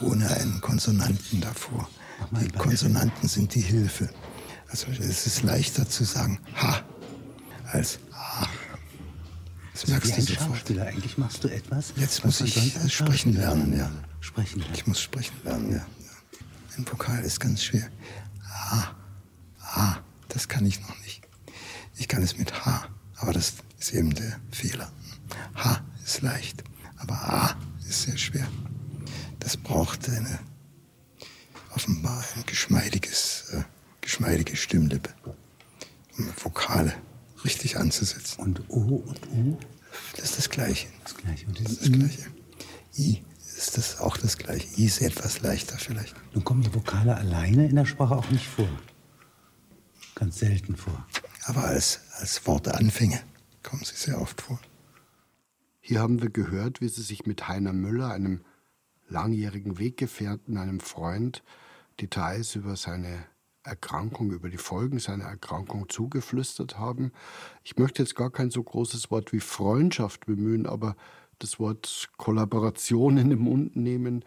[0.01, 1.89] ohne einen Konsonanten davor.
[2.41, 4.09] Die Konsonanten sind die Hilfe.
[4.69, 6.83] Also es ist leichter zu sagen Ha
[7.67, 8.47] als A.
[9.73, 10.49] Das So merkst du sofort.
[10.49, 10.87] Schauspieler.
[10.87, 11.93] Eigentlich machst du etwas.
[11.97, 13.91] Jetzt muss ich äh, sprechen lernen, ja.
[14.21, 14.75] Sprechen lernen.
[14.75, 15.87] Ich muss sprechen lernen, ja.
[16.77, 17.91] Ein Vokal ist ganz schwer.
[18.51, 18.95] A,
[19.61, 21.27] A, das kann ich noch nicht.
[21.97, 24.91] Ich kann es mit H, aber das ist eben der Fehler.
[25.55, 26.65] H ist leicht,
[26.97, 27.57] aber A
[27.89, 28.49] ist sehr schwer.
[29.39, 30.39] Das braucht eine
[31.75, 33.63] offenbar ein geschmeidiges, äh,
[34.01, 35.15] geschmeidige Stimmlippe,
[36.19, 36.95] um Vokale
[37.45, 38.41] richtig anzusetzen.
[38.41, 39.59] Und O und U?
[40.17, 40.89] Das ist das Gleiche.
[41.05, 41.47] Das Gleiche.
[41.47, 42.27] Und das ist das Gleiche.
[42.99, 43.23] I
[43.61, 44.67] ist das auch das Gleiche.
[44.81, 46.15] I ist etwas leichter vielleicht.
[46.35, 48.69] Nun kommen die Vokale alleine in der Sprache auch nicht vor.
[50.15, 51.07] Ganz selten vor.
[51.45, 53.21] Aber als, als Worteanfänge
[53.63, 54.59] kommen sie sehr oft vor.
[55.81, 58.41] Hier haben wir gehört, wie sie sich mit Heiner Müller, einem
[59.09, 61.43] langjährigen Weggefährten, einem Freund,
[62.01, 63.27] Details über seine
[63.63, 67.13] Erkrankung, über die Folgen seiner Erkrankung zugeflüstert haben.
[67.63, 70.97] Ich möchte jetzt gar kein so großes Wort wie Freundschaft bemühen, aber
[71.41, 74.25] das Wort Kollaboration in den Mund nehmen,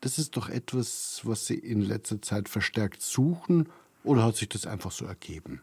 [0.00, 3.68] das ist doch etwas, was Sie in letzter Zeit verstärkt suchen
[4.04, 5.62] oder hat sich das einfach so ergeben?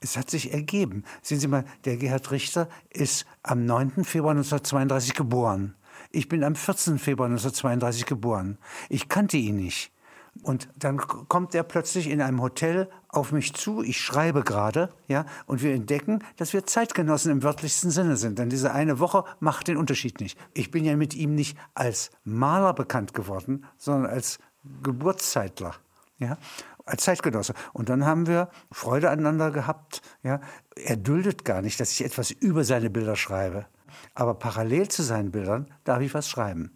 [0.00, 1.04] Es hat sich ergeben.
[1.22, 4.04] Sehen Sie mal, der Gerhard Richter ist am 9.
[4.04, 5.74] Februar 1932 geboren.
[6.10, 6.98] Ich bin am 14.
[6.98, 8.58] Februar 1932 geboren.
[8.88, 9.93] Ich kannte ihn nicht.
[10.42, 13.82] Und dann kommt er plötzlich in einem Hotel auf mich zu.
[13.82, 18.38] Ich schreibe gerade, ja, und wir entdecken, dass wir Zeitgenossen im wörtlichsten Sinne sind.
[18.38, 20.38] Denn diese eine Woche macht den Unterschied nicht.
[20.52, 24.38] Ich bin ja mit ihm nicht als Maler bekannt geworden, sondern als
[24.82, 25.74] Geburtszeitler,
[26.18, 26.36] ja,
[26.84, 27.54] als Zeitgenosse.
[27.72, 30.40] Und dann haben wir Freude aneinander gehabt, ja.
[30.76, 33.66] Er duldet gar nicht, dass ich etwas über seine Bilder schreibe.
[34.14, 36.73] Aber parallel zu seinen Bildern darf ich was schreiben.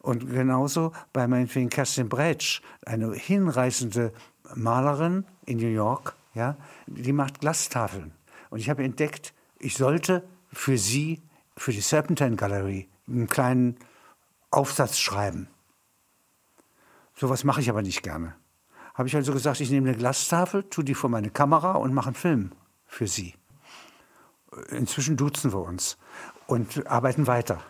[0.00, 4.12] Und genauso bei meinetwegen Kerstin Bretsch, eine hinreißende
[4.54, 8.12] Malerin in New York, ja, die macht Glastafeln.
[8.48, 11.20] Und ich habe entdeckt, ich sollte für sie,
[11.56, 13.76] für die Serpentine Gallery, einen kleinen
[14.50, 15.48] Aufsatz schreiben.
[17.14, 18.34] Sowas mache ich aber nicht gerne.
[18.94, 22.08] Habe ich also gesagt, ich nehme eine Glastafel, tue die vor meine Kamera und mache
[22.08, 22.52] einen Film
[22.86, 23.34] für sie.
[24.70, 25.98] Inzwischen duzen wir uns
[26.46, 27.62] und arbeiten weiter.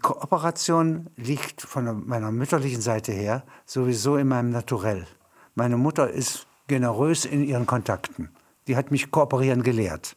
[0.00, 5.06] Kooperation liegt von meiner mütterlichen Seite her sowieso in meinem Naturell.
[5.54, 8.30] Meine Mutter ist generös in ihren Kontakten.
[8.66, 10.16] Die hat mich kooperieren gelehrt.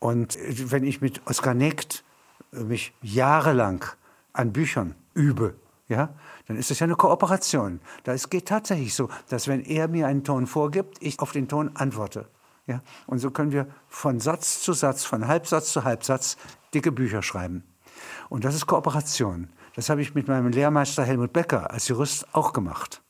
[0.00, 0.36] Und
[0.70, 2.04] wenn ich mit Oskar Nekt
[2.50, 3.84] mich jahrelang
[4.32, 5.54] an Büchern übe,
[5.88, 6.14] ja,
[6.46, 7.80] dann ist es ja eine Kooperation.
[8.02, 11.48] Da es geht tatsächlich so, dass wenn er mir einen Ton vorgibt, ich auf den
[11.48, 12.28] Ton antworte.
[12.66, 16.38] Ja, und so können wir von Satz zu Satz, von Halbsatz zu Halbsatz
[16.72, 17.62] dicke Bücher schreiben.
[18.28, 19.48] Und das ist Kooperation.
[19.74, 23.02] Das habe ich mit meinem Lehrmeister Helmut Becker als Jurist auch gemacht.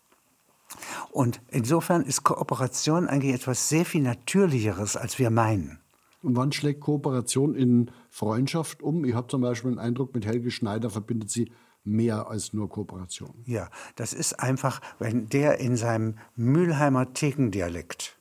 [1.10, 5.78] Und insofern ist Kooperation eigentlich etwas sehr viel Natürlicheres, als wir meinen.
[6.22, 9.04] Und wann schlägt Kooperation in Freundschaft um?
[9.04, 11.52] Ich habe zum Beispiel den Eindruck, mit Helge Schneider verbindet sie
[11.84, 13.42] mehr als nur Kooperation.
[13.44, 18.18] Ja, das ist einfach, wenn der in seinem Mülheimer Thekendialekt,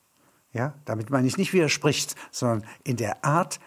[0.52, 3.60] ja, damit meine ich nicht widerspricht, sondern in der Art,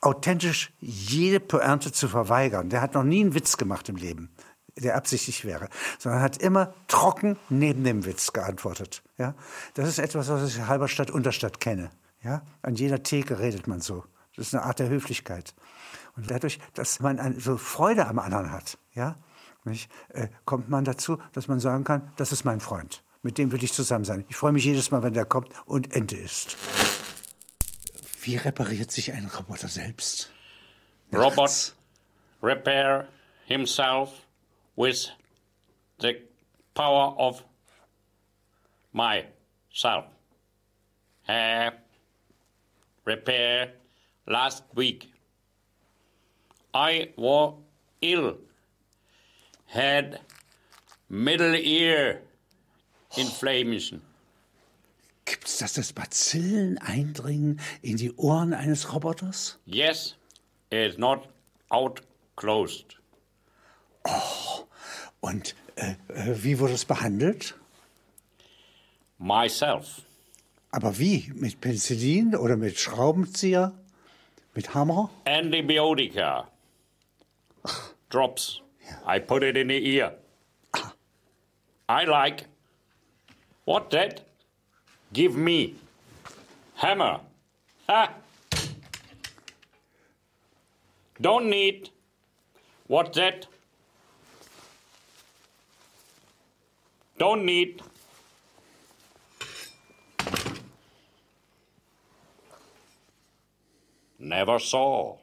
[0.00, 2.70] authentisch jede Pointe zu verweigern.
[2.70, 4.30] Der hat noch nie einen Witz gemacht im Leben,
[4.76, 9.02] der absichtlich wäre, sondern hat immer trocken neben dem Witz geantwortet.
[9.18, 9.34] Ja?
[9.74, 11.90] Das ist etwas, was ich in Halberstadt Unterstadt kenne.
[12.22, 12.42] Ja?
[12.62, 14.04] An jeder Theke redet man so.
[14.36, 15.54] Das ist eine Art der Höflichkeit.
[16.16, 19.16] Und dadurch, dass man so Freude am anderen hat, ja,
[19.64, 23.02] nicht, äh, kommt man dazu, dass man sagen kann, das ist mein Freund.
[23.22, 24.24] Mit dem will ich zusammen sein.
[24.28, 26.56] Ich freue mich jedes Mal, wenn der kommt und Ente ist.
[28.26, 30.32] Wie repariert sich ein Roboter selbst?
[31.12, 31.72] Robot
[32.42, 33.06] repair
[33.46, 34.26] himself
[34.74, 35.12] with
[36.00, 36.16] the
[36.74, 37.44] power of
[38.92, 40.06] myself.
[41.28, 41.70] Uh,
[43.04, 43.74] repair
[44.26, 45.08] last week.
[46.74, 47.54] I was
[48.02, 48.38] ill,
[49.66, 50.18] had
[51.08, 52.22] middle ear
[53.16, 54.02] inflammation.
[55.26, 59.58] Gibt es das, dass Bazillen eindringen in die Ohren eines Roboters?
[59.66, 60.16] Yes,
[60.70, 61.28] it's not
[61.68, 62.00] out
[62.36, 62.96] closed.
[64.04, 64.66] Oh,
[65.20, 67.56] und äh, äh, wie wurde es behandelt?
[69.18, 70.02] Myself.
[70.70, 71.32] Aber wie?
[71.34, 73.72] Mit Penicillin oder mit Schraubenzieher?
[74.54, 75.10] Mit Hammer?
[75.24, 76.48] Antibiotika.
[78.10, 78.62] Drops.
[79.04, 80.16] I put it in the ear.
[81.88, 82.46] I like.
[83.64, 84.22] What that?
[85.16, 85.74] Give me.
[86.74, 87.20] Hammer.
[87.88, 88.12] Ha!
[91.18, 91.88] Don't need.
[92.86, 93.46] What's that?
[97.16, 97.80] Don't need.
[104.18, 105.16] Never saw.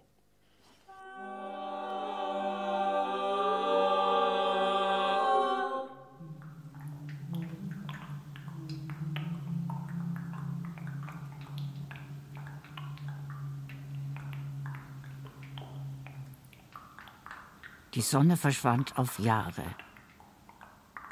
[17.95, 19.63] Die Sonne verschwand auf Jahre.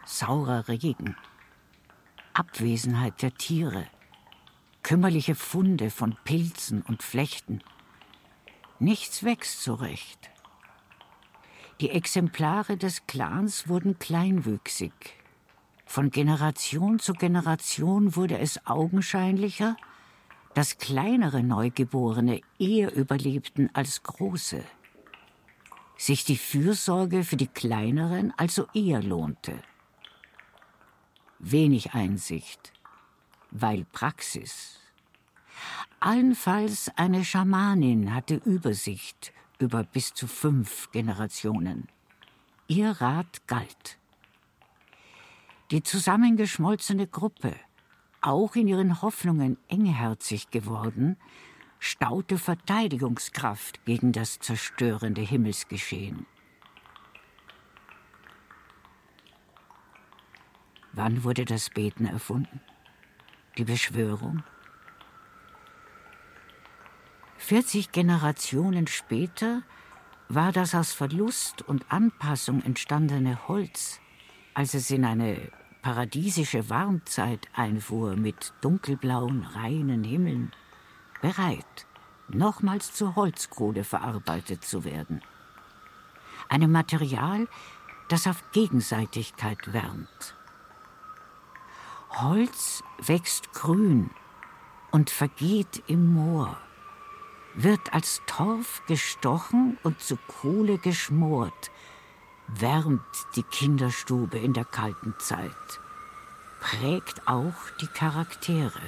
[0.04, 1.16] Saurer Regen.
[2.34, 3.86] Abwesenheit der Tiere.
[4.82, 7.62] Kümmerliche Funde von Pilzen und Flechten.
[8.80, 10.32] Nichts wächst zurecht.
[11.82, 14.92] Die Exemplare des Clans wurden kleinwüchsig.
[15.86, 19.78] Von Generation zu Generation wurde es augenscheinlicher,
[20.56, 24.64] dass kleinere Neugeborene eher überlebten als große.
[26.02, 29.62] Sich die Fürsorge für die kleineren also eher lohnte.
[31.38, 32.74] Wenig Einsicht,
[33.52, 34.80] weil Praxis.
[35.99, 41.88] Allenfalls eine Schamanin hatte Übersicht über bis zu fünf Generationen.
[42.68, 43.99] Ihr Rat galt.
[45.70, 47.56] Die zusammengeschmolzene Gruppe,
[48.22, 51.18] auch in ihren Hoffnungen engherzig geworden,
[51.84, 56.28] staute Verteidigungskraft gegen das zerstörende Himmelsgeschehen.
[60.94, 62.62] Wann wurde das Beten erfunden?
[63.58, 64.44] Die Beschwörung?
[67.38, 69.64] 40 Generationen später
[70.30, 74.00] war das aus Verlust und Anpassung entstandene Holz,
[74.54, 75.52] als es in eine
[75.82, 80.52] paradiesische Warmzeit einfuhr mit dunkelblauen, reinen Himmeln,
[81.22, 81.88] bereit,
[82.28, 85.22] nochmals zur Holzkohle verarbeitet zu werden.
[86.50, 87.48] Einem Material,
[88.10, 90.36] das auf Gegenseitigkeit wärmt.
[92.10, 94.10] Holz wächst grün
[94.92, 96.58] und vergeht im Moor
[97.54, 101.72] wird als Torf gestochen und zu Kohle geschmort,
[102.48, 103.02] wärmt
[103.36, 105.52] die Kinderstube in der kalten Zeit,
[106.60, 108.82] prägt auch die Charaktere.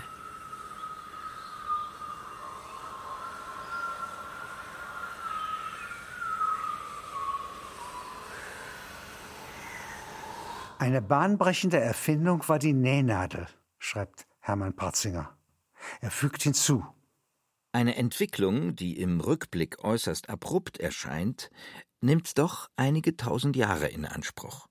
[10.84, 13.48] Eine bahnbrechende Erfindung war die Nähnadel,
[13.80, 15.34] schreibt Hermann Parzinger.
[16.02, 16.86] Er fügt hinzu,
[17.72, 21.52] eine Entwicklung, die im Rückblick äußerst abrupt erscheint,
[22.02, 24.68] nimmt doch einige tausend Jahre in Anspruch.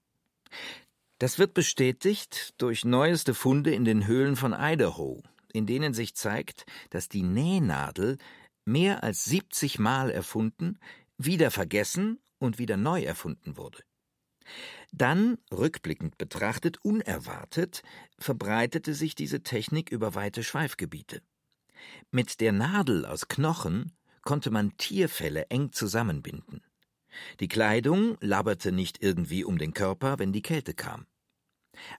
[1.17, 5.23] Das wird bestätigt durch neueste Funde in den Höhlen von Idaho,
[5.55, 8.19] in denen sich zeigt, dass die Nähnadel
[8.67, 10.79] mehr als 70 Mal erfunden,
[11.17, 13.83] wieder vergessen und wieder neu erfunden wurde.
[14.93, 17.83] Dann, rückblickend betrachtet, unerwartet,
[18.19, 21.23] verbreitete sich diese Technik über weite Schweifgebiete.
[22.11, 26.63] Mit der Nadel aus Knochen konnte man Tierfelle eng zusammenbinden.
[27.41, 31.07] Die Kleidung labberte nicht irgendwie um den Körper, wenn die Kälte kam.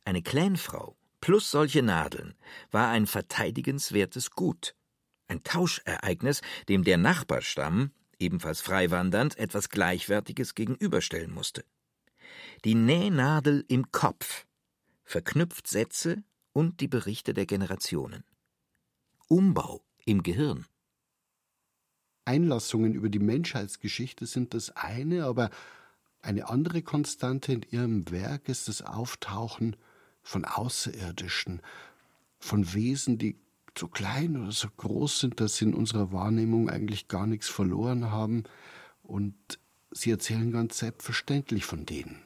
[0.05, 2.35] Eine Klänfrau plus solche Nadeln
[2.71, 4.75] war ein verteidigenswertes Gut,
[5.27, 11.63] ein Tauschereignis, dem der Nachbarstamm, ebenfalls freiwandernd, etwas Gleichwertiges gegenüberstellen musste.
[12.65, 14.45] Die Nähnadel im Kopf
[15.03, 16.23] verknüpft Sätze
[16.53, 18.23] und die Berichte der Generationen.
[19.27, 20.65] Umbau im Gehirn.
[22.25, 25.49] Einlassungen über die Menschheitsgeschichte sind das eine, aber
[26.21, 29.75] eine andere Konstante in ihrem Werk ist das Auftauchen
[30.21, 31.61] von Außerirdischen,
[32.39, 33.35] von Wesen, die
[33.77, 38.11] so klein oder so groß sind, dass sie in unserer Wahrnehmung eigentlich gar nichts verloren
[38.11, 38.43] haben,
[39.01, 39.35] und
[39.91, 42.23] sie erzählen ganz selbstverständlich von denen.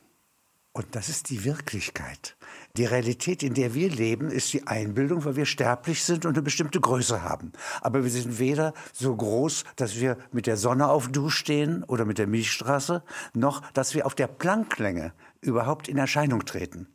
[0.77, 2.37] Und das ist die Wirklichkeit.
[2.75, 6.43] Die Realität, in der wir leben, ist die Einbildung, weil wir sterblich sind und eine
[6.43, 7.51] bestimmte Größe haben.
[7.81, 12.05] Aber wir sind weder so groß, dass wir mit der Sonne auf Du stehen oder
[12.05, 13.03] mit der Milchstraße,
[13.33, 16.87] noch dass wir auf der Plancklänge überhaupt in Erscheinung treten.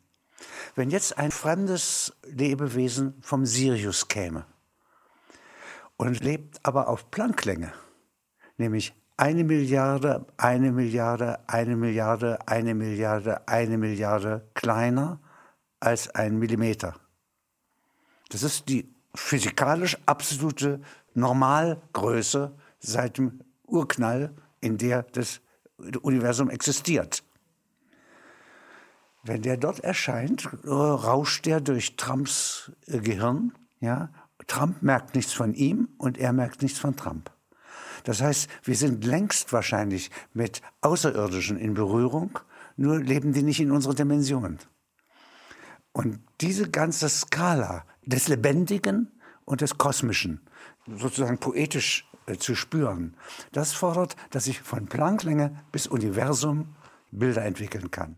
[0.75, 4.45] Wenn jetzt ein fremdes Lebewesen vom Sirius käme
[5.97, 7.73] und lebt aber auf Plancklänge,
[8.55, 15.19] nämlich eine Milliarde, eine Milliarde, eine Milliarde, eine Milliarde, eine Milliarde kleiner
[15.79, 16.95] als ein Millimeter.
[18.29, 20.81] Das ist die physikalisch absolute
[21.13, 25.41] Normalgröße seit dem Urknall, in der das
[26.01, 27.23] Universum existiert.
[29.23, 33.53] Wenn der dort erscheint, rauscht der durch Trumps Gehirn.
[33.79, 34.09] Ja?
[34.47, 37.31] Trump merkt nichts von ihm und er merkt nichts von Trump.
[38.03, 42.39] Das heißt, wir sind längst wahrscheinlich mit Außerirdischen in Berührung,
[42.75, 44.59] nur leben die nicht in unserer Dimension.
[45.91, 49.11] Und diese ganze Skala des Lebendigen
[49.45, 50.41] und des Kosmischen,
[50.87, 53.15] sozusagen poetisch äh, zu spüren,
[53.51, 56.75] das fordert, dass ich von Plancklänge bis Universum
[57.11, 58.17] Bilder entwickeln kann.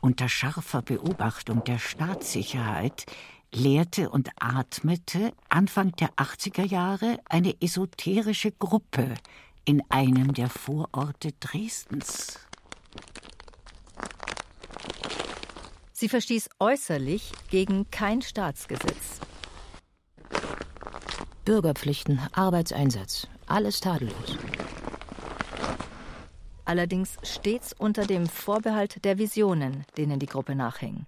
[0.00, 3.04] Unter scharfer Beobachtung der Staatssicherheit
[3.52, 9.14] lehrte und atmete Anfang der 80er Jahre eine esoterische Gruppe
[9.64, 12.38] in einem der Vororte Dresdens.
[15.92, 19.20] Sie verstieß äußerlich gegen kein Staatsgesetz.
[21.44, 24.38] Bürgerpflichten, Arbeitseinsatz, alles tadellos.
[26.70, 31.04] Allerdings stets unter dem Vorbehalt der Visionen, denen die Gruppe nachhing.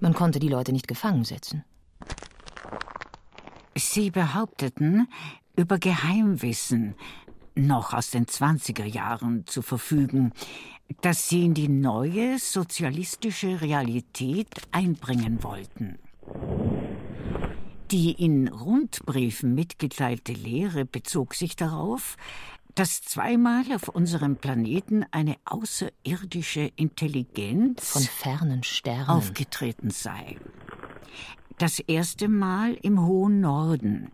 [0.00, 1.62] Man konnte die Leute nicht gefangen setzen.
[3.76, 5.08] Sie behaupteten,
[5.56, 6.94] über Geheimwissen,
[7.54, 10.32] noch aus den 20er Jahren zu verfügen,
[11.02, 15.98] das sie in die neue sozialistische Realität einbringen wollten.
[17.90, 22.16] Die in Rundbriefen mitgeteilte Lehre bezog sich darauf,
[22.74, 30.36] dass zweimal auf unserem Planeten eine außerirdische Intelligenz von fernen Sternen aufgetreten sei.
[31.58, 34.12] Das erste Mal im hohen Norden,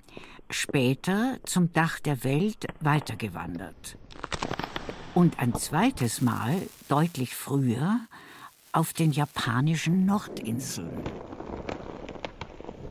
[0.49, 3.99] später zum Dach der Welt weitergewandert.
[5.15, 6.57] Und ein zweites Mal,
[6.89, 8.01] deutlich früher,
[8.73, 11.03] auf den japanischen Nordinseln.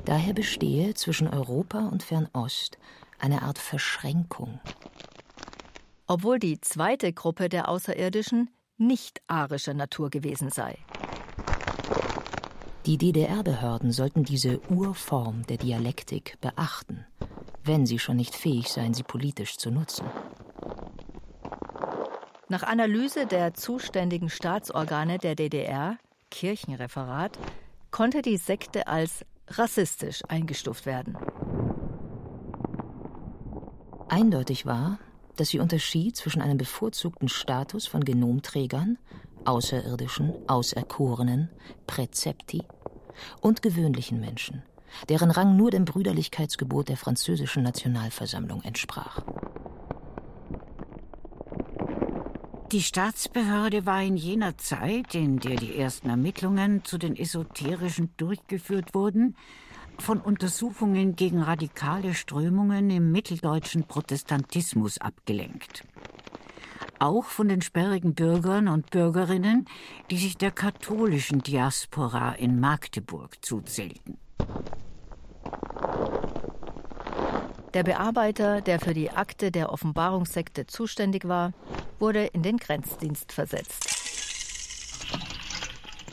[0.06, 2.78] Daher bestehe zwischen Europa und Fernost
[3.20, 4.60] eine Art Verschränkung.
[6.08, 10.78] Obwohl die zweite Gruppe der Außerirdischen nicht arischer Natur gewesen sei.
[12.86, 17.06] Die DDR-Behörden sollten diese Urform der Dialektik beachten,
[17.64, 20.06] wenn sie schon nicht fähig seien, sie politisch zu nutzen.
[22.50, 25.98] Nach Analyse der zuständigen Staatsorgane der DDR,
[26.30, 27.40] Kirchenreferat,
[27.90, 31.18] konnte die Sekte als rassistisch eingestuft werden.
[34.10, 35.00] Eindeutig war,
[35.36, 38.98] dass sie unterschied zwischen einem bevorzugten Status von Genomträgern,
[39.46, 41.50] Außerirdischen, Auserkorenen,
[41.88, 42.64] Präzepti
[43.42, 44.64] und gewöhnlichen Menschen,
[45.10, 49.22] deren Rang nur dem Brüderlichkeitsgebot der französischen Nationalversammlung entsprach.
[52.72, 58.96] Die Staatsbehörde war in jener Zeit, in der die ersten Ermittlungen zu den Esoterischen durchgeführt
[58.96, 59.36] wurden,
[60.00, 65.84] von Untersuchungen gegen radikale Strömungen im mitteldeutschen Protestantismus abgelenkt.
[67.00, 69.66] Auch von den sperrigen Bürgern und Bürgerinnen,
[70.10, 74.18] die sich der katholischen Diaspora in Magdeburg zuzählten.
[77.74, 81.54] Der Bearbeiter, der für die Akte der Offenbarungssekte zuständig war,
[82.00, 83.93] wurde in den Grenzdienst versetzt.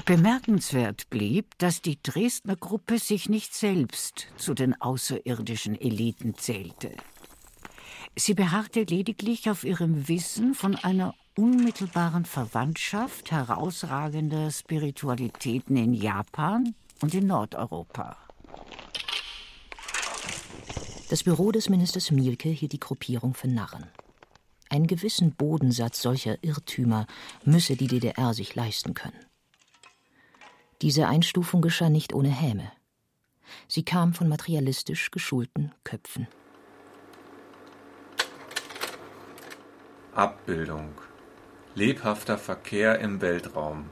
[0.05, 6.93] Bemerkenswert blieb, dass die Dresdner Gruppe sich nicht selbst zu den außerirdischen Eliten zählte.
[8.17, 17.15] Sie beharrte lediglich auf ihrem Wissen von einer unmittelbaren Verwandtschaft herausragender Spiritualitäten in Japan und
[17.15, 18.17] in Nordeuropa.
[21.09, 23.87] Das Büro des Ministers Mielke hielt die Gruppierung für Narren.
[24.69, 27.07] Einen gewissen Bodensatz solcher Irrtümer
[27.45, 29.30] müsse die DDR sich leisten können.
[30.83, 32.72] Diese Einstufung geschah nicht ohne Häme.
[33.68, 36.26] Sie kam von materialistisch geschulten Köpfen.
[40.14, 40.93] Abbildung.
[41.74, 43.91] Lebhafter Verkehr im Weltraum.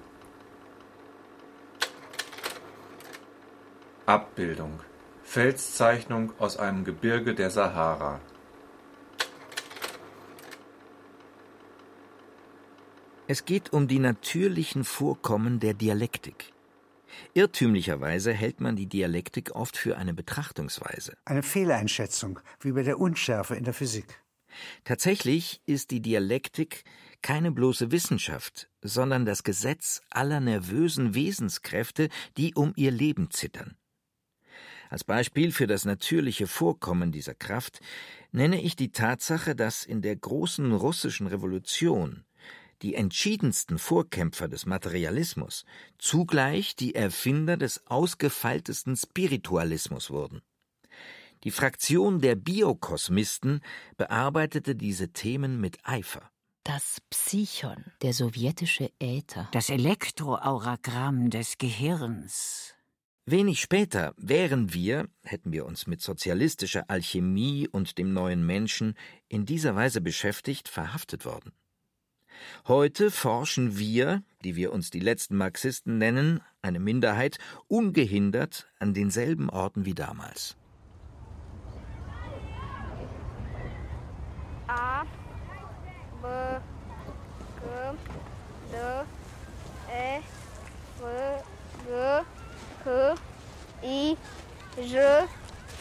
[4.07, 4.81] Abbildung.
[5.23, 8.21] Felszeichnung aus einem Gebirge der Sahara.
[13.27, 16.55] Es geht um die natürlichen Vorkommen der Dialektik.
[17.35, 21.17] Irrtümlicherweise hält man die Dialektik oft für eine Betrachtungsweise.
[21.25, 24.23] Eine Fehleinschätzung, wie bei der Unschärfe in der Physik.
[24.85, 26.85] Tatsächlich ist die Dialektik
[27.23, 33.77] keine bloße Wissenschaft, sondern das Gesetz aller nervösen Wesenskräfte, die um ihr Leben zittern.
[34.91, 37.81] Als Beispiel für das natürliche Vorkommen dieser Kraft
[38.33, 42.25] nenne ich die Tatsache, dass in der großen russischen Revolution
[42.83, 45.65] die entschiedensten Vorkämpfer des Materialismus
[45.99, 50.43] zugleich die Erfinder des ausgefeiltesten Spiritualismus wurden.
[51.45, 53.61] Die Fraktion der Biokosmisten
[53.97, 56.31] bearbeitete diese Themen mit Eifer.
[56.65, 62.75] Das Psychon, der sowjetische Äther, das Elektroauragramm des Gehirns.
[63.25, 68.95] Wenig später wären wir, hätten wir uns mit sozialistischer Alchemie und dem neuen Menschen
[69.29, 71.53] in dieser Weise beschäftigt, verhaftet worden.
[72.67, 79.51] Heute forschen wir, die wir uns die letzten Marxisten nennen, eine Minderheit, ungehindert an denselben
[79.51, 80.57] Orten wie damals.
[84.67, 85.05] A,
[86.23, 86.27] B,
[87.61, 87.67] G,
[88.73, 88.77] D,
[89.91, 90.25] E, F,
[91.85, 91.91] G,
[92.83, 93.15] K,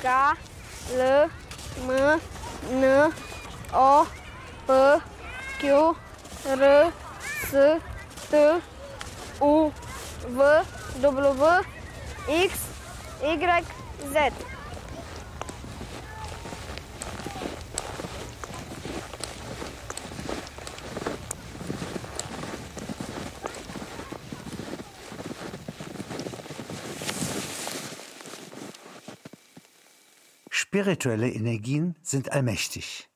[0.02, 0.38] K
[0.94, 1.30] L
[1.82, 2.22] M
[2.70, 3.12] N
[3.74, 4.06] O
[4.68, 5.02] P
[5.60, 5.96] Q
[6.48, 6.94] R
[7.44, 7.82] S
[8.32, 8.38] T
[9.42, 9.72] U
[10.30, 10.64] V
[11.02, 11.62] W
[12.28, 12.60] X
[13.22, 13.64] Y
[14.14, 14.34] Z.
[30.50, 33.10] Spirituelle Energien sind allmächtig.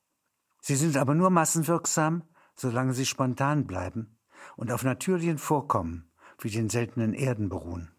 [0.62, 2.24] Sie sind aber nur massenwirksam,
[2.62, 4.18] solange sie spontan bleiben
[4.56, 7.92] und auf natürlichen Vorkommen wie den seltenen Erden beruhen.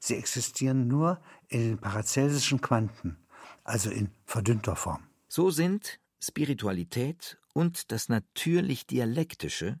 [0.00, 3.16] Sie existieren nur in den paracelsischen Quanten,
[3.64, 5.06] also in verdünnter Form.
[5.28, 9.78] So sind Spiritualität und das natürlich Dialektische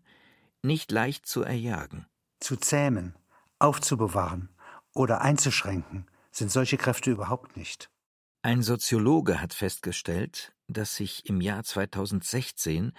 [0.62, 2.06] nicht leicht zu erjagen.
[2.40, 3.14] Zu zähmen,
[3.58, 4.50] aufzubewahren
[4.94, 7.90] oder einzuschränken sind solche Kräfte überhaupt nicht.
[8.46, 12.92] Ein Soziologe hat festgestellt, dass sich im Jahr 2016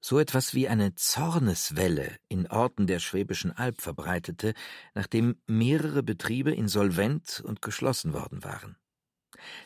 [0.00, 4.54] so etwas wie eine Zorneswelle in Orten der Schwäbischen Alb verbreitete,
[4.94, 8.76] nachdem mehrere Betriebe insolvent und geschlossen worden waren.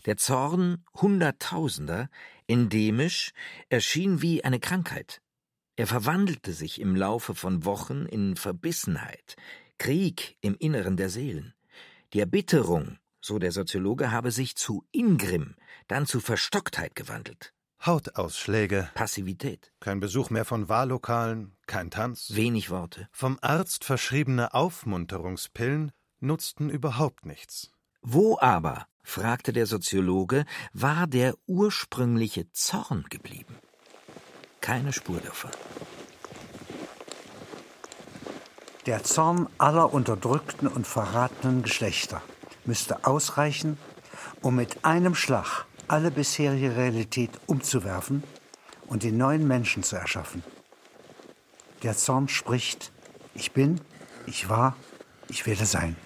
[0.06, 2.08] Der Zorn Hunderttausender,
[2.46, 3.32] endemisch,
[3.68, 5.20] erschien wie eine Krankheit.
[5.76, 9.36] Er verwandelte sich im Laufe von Wochen in Verbissenheit,
[9.76, 11.52] Krieg im Inneren der Seelen.
[12.14, 12.96] Die Erbitterung
[13.26, 15.56] so der Soziologe, habe sich zu Ingrimm,
[15.88, 17.52] dann zu Verstocktheit gewandelt.
[17.84, 18.88] Hautausschläge.
[18.94, 19.72] Passivität.
[19.80, 22.34] Kein Besuch mehr von Wahllokalen, kein Tanz.
[22.34, 23.08] Wenig Worte.
[23.12, 27.70] Vom Arzt verschriebene Aufmunterungspillen nutzten überhaupt nichts.
[28.00, 33.56] Wo aber, fragte der Soziologe, war der ursprüngliche Zorn geblieben?
[34.60, 35.50] Keine Spur davon.
[38.86, 42.22] Der Zorn aller unterdrückten und verratenen Geschlechter
[42.66, 43.78] müsste ausreichen,
[44.42, 48.22] um mit einem Schlag alle bisherige Realität umzuwerfen
[48.86, 50.42] und den neuen Menschen zu erschaffen.
[51.82, 52.92] Der Zorn spricht,
[53.34, 53.80] ich bin,
[54.26, 54.76] ich war,
[55.28, 55.96] ich werde sein.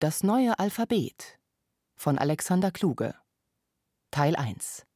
[0.00, 1.40] Das neue Alphabet
[1.96, 3.16] von Alexander Kluge
[4.12, 4.86] Teil 1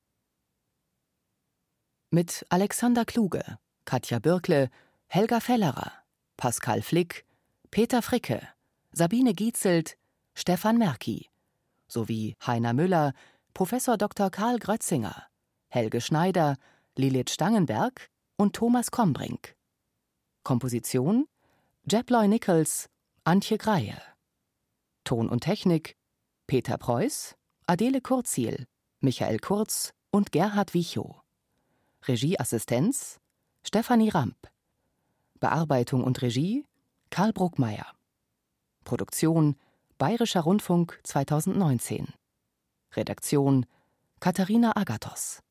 [2.11, 4.70] Mit Alexander Kluge, Katja Birkle,
[5.09, 5.90] Helga Fellerer,
[6.36, 7.26] Pascal Flick,
[7.72, 8.46] Peter Fricke,
[8.92, 9.96] Sabine Gietzelt,
[10.34, 11.28] Stefan Merki
[11.88, 13.12] sowie Heiner Müller,
[13.55, 14.30] Professor Dr.
[14.30, 15.26] Karl Grötzinger,
[15.68, 16.59] Helge Schneider,
[16.94, 19.57] Lilith Stangenberg und Thomas Kombrink.
[20.44, 21.26] Komposition
[21.90, 22.88] Jeploy Nichols,
[23.24, 24.11] Antje Greie.
[25.05, 25.96] Ton und Technik
[26.46, 27.36] Peter Preuß,
[27.66, 28.66] Adele Kurzil,
[29.00, 31.22] Michael Kurz und Gerhard Wichow.
[32.07, 33.20] Regieassistenz
[33.62, 34.36] Stefanie Ramp.
[35.40, 36.64] Bearbeitung und Regie
[37.11, 37.86] Karl Bruckmeier.
[38.84, 39.57] Produktion
[39.98, 42.09] Bayerischer Rundfunk 2019.
[42.94, 43.66] Redaktion
[44.20, 45.42] Katharina Agathos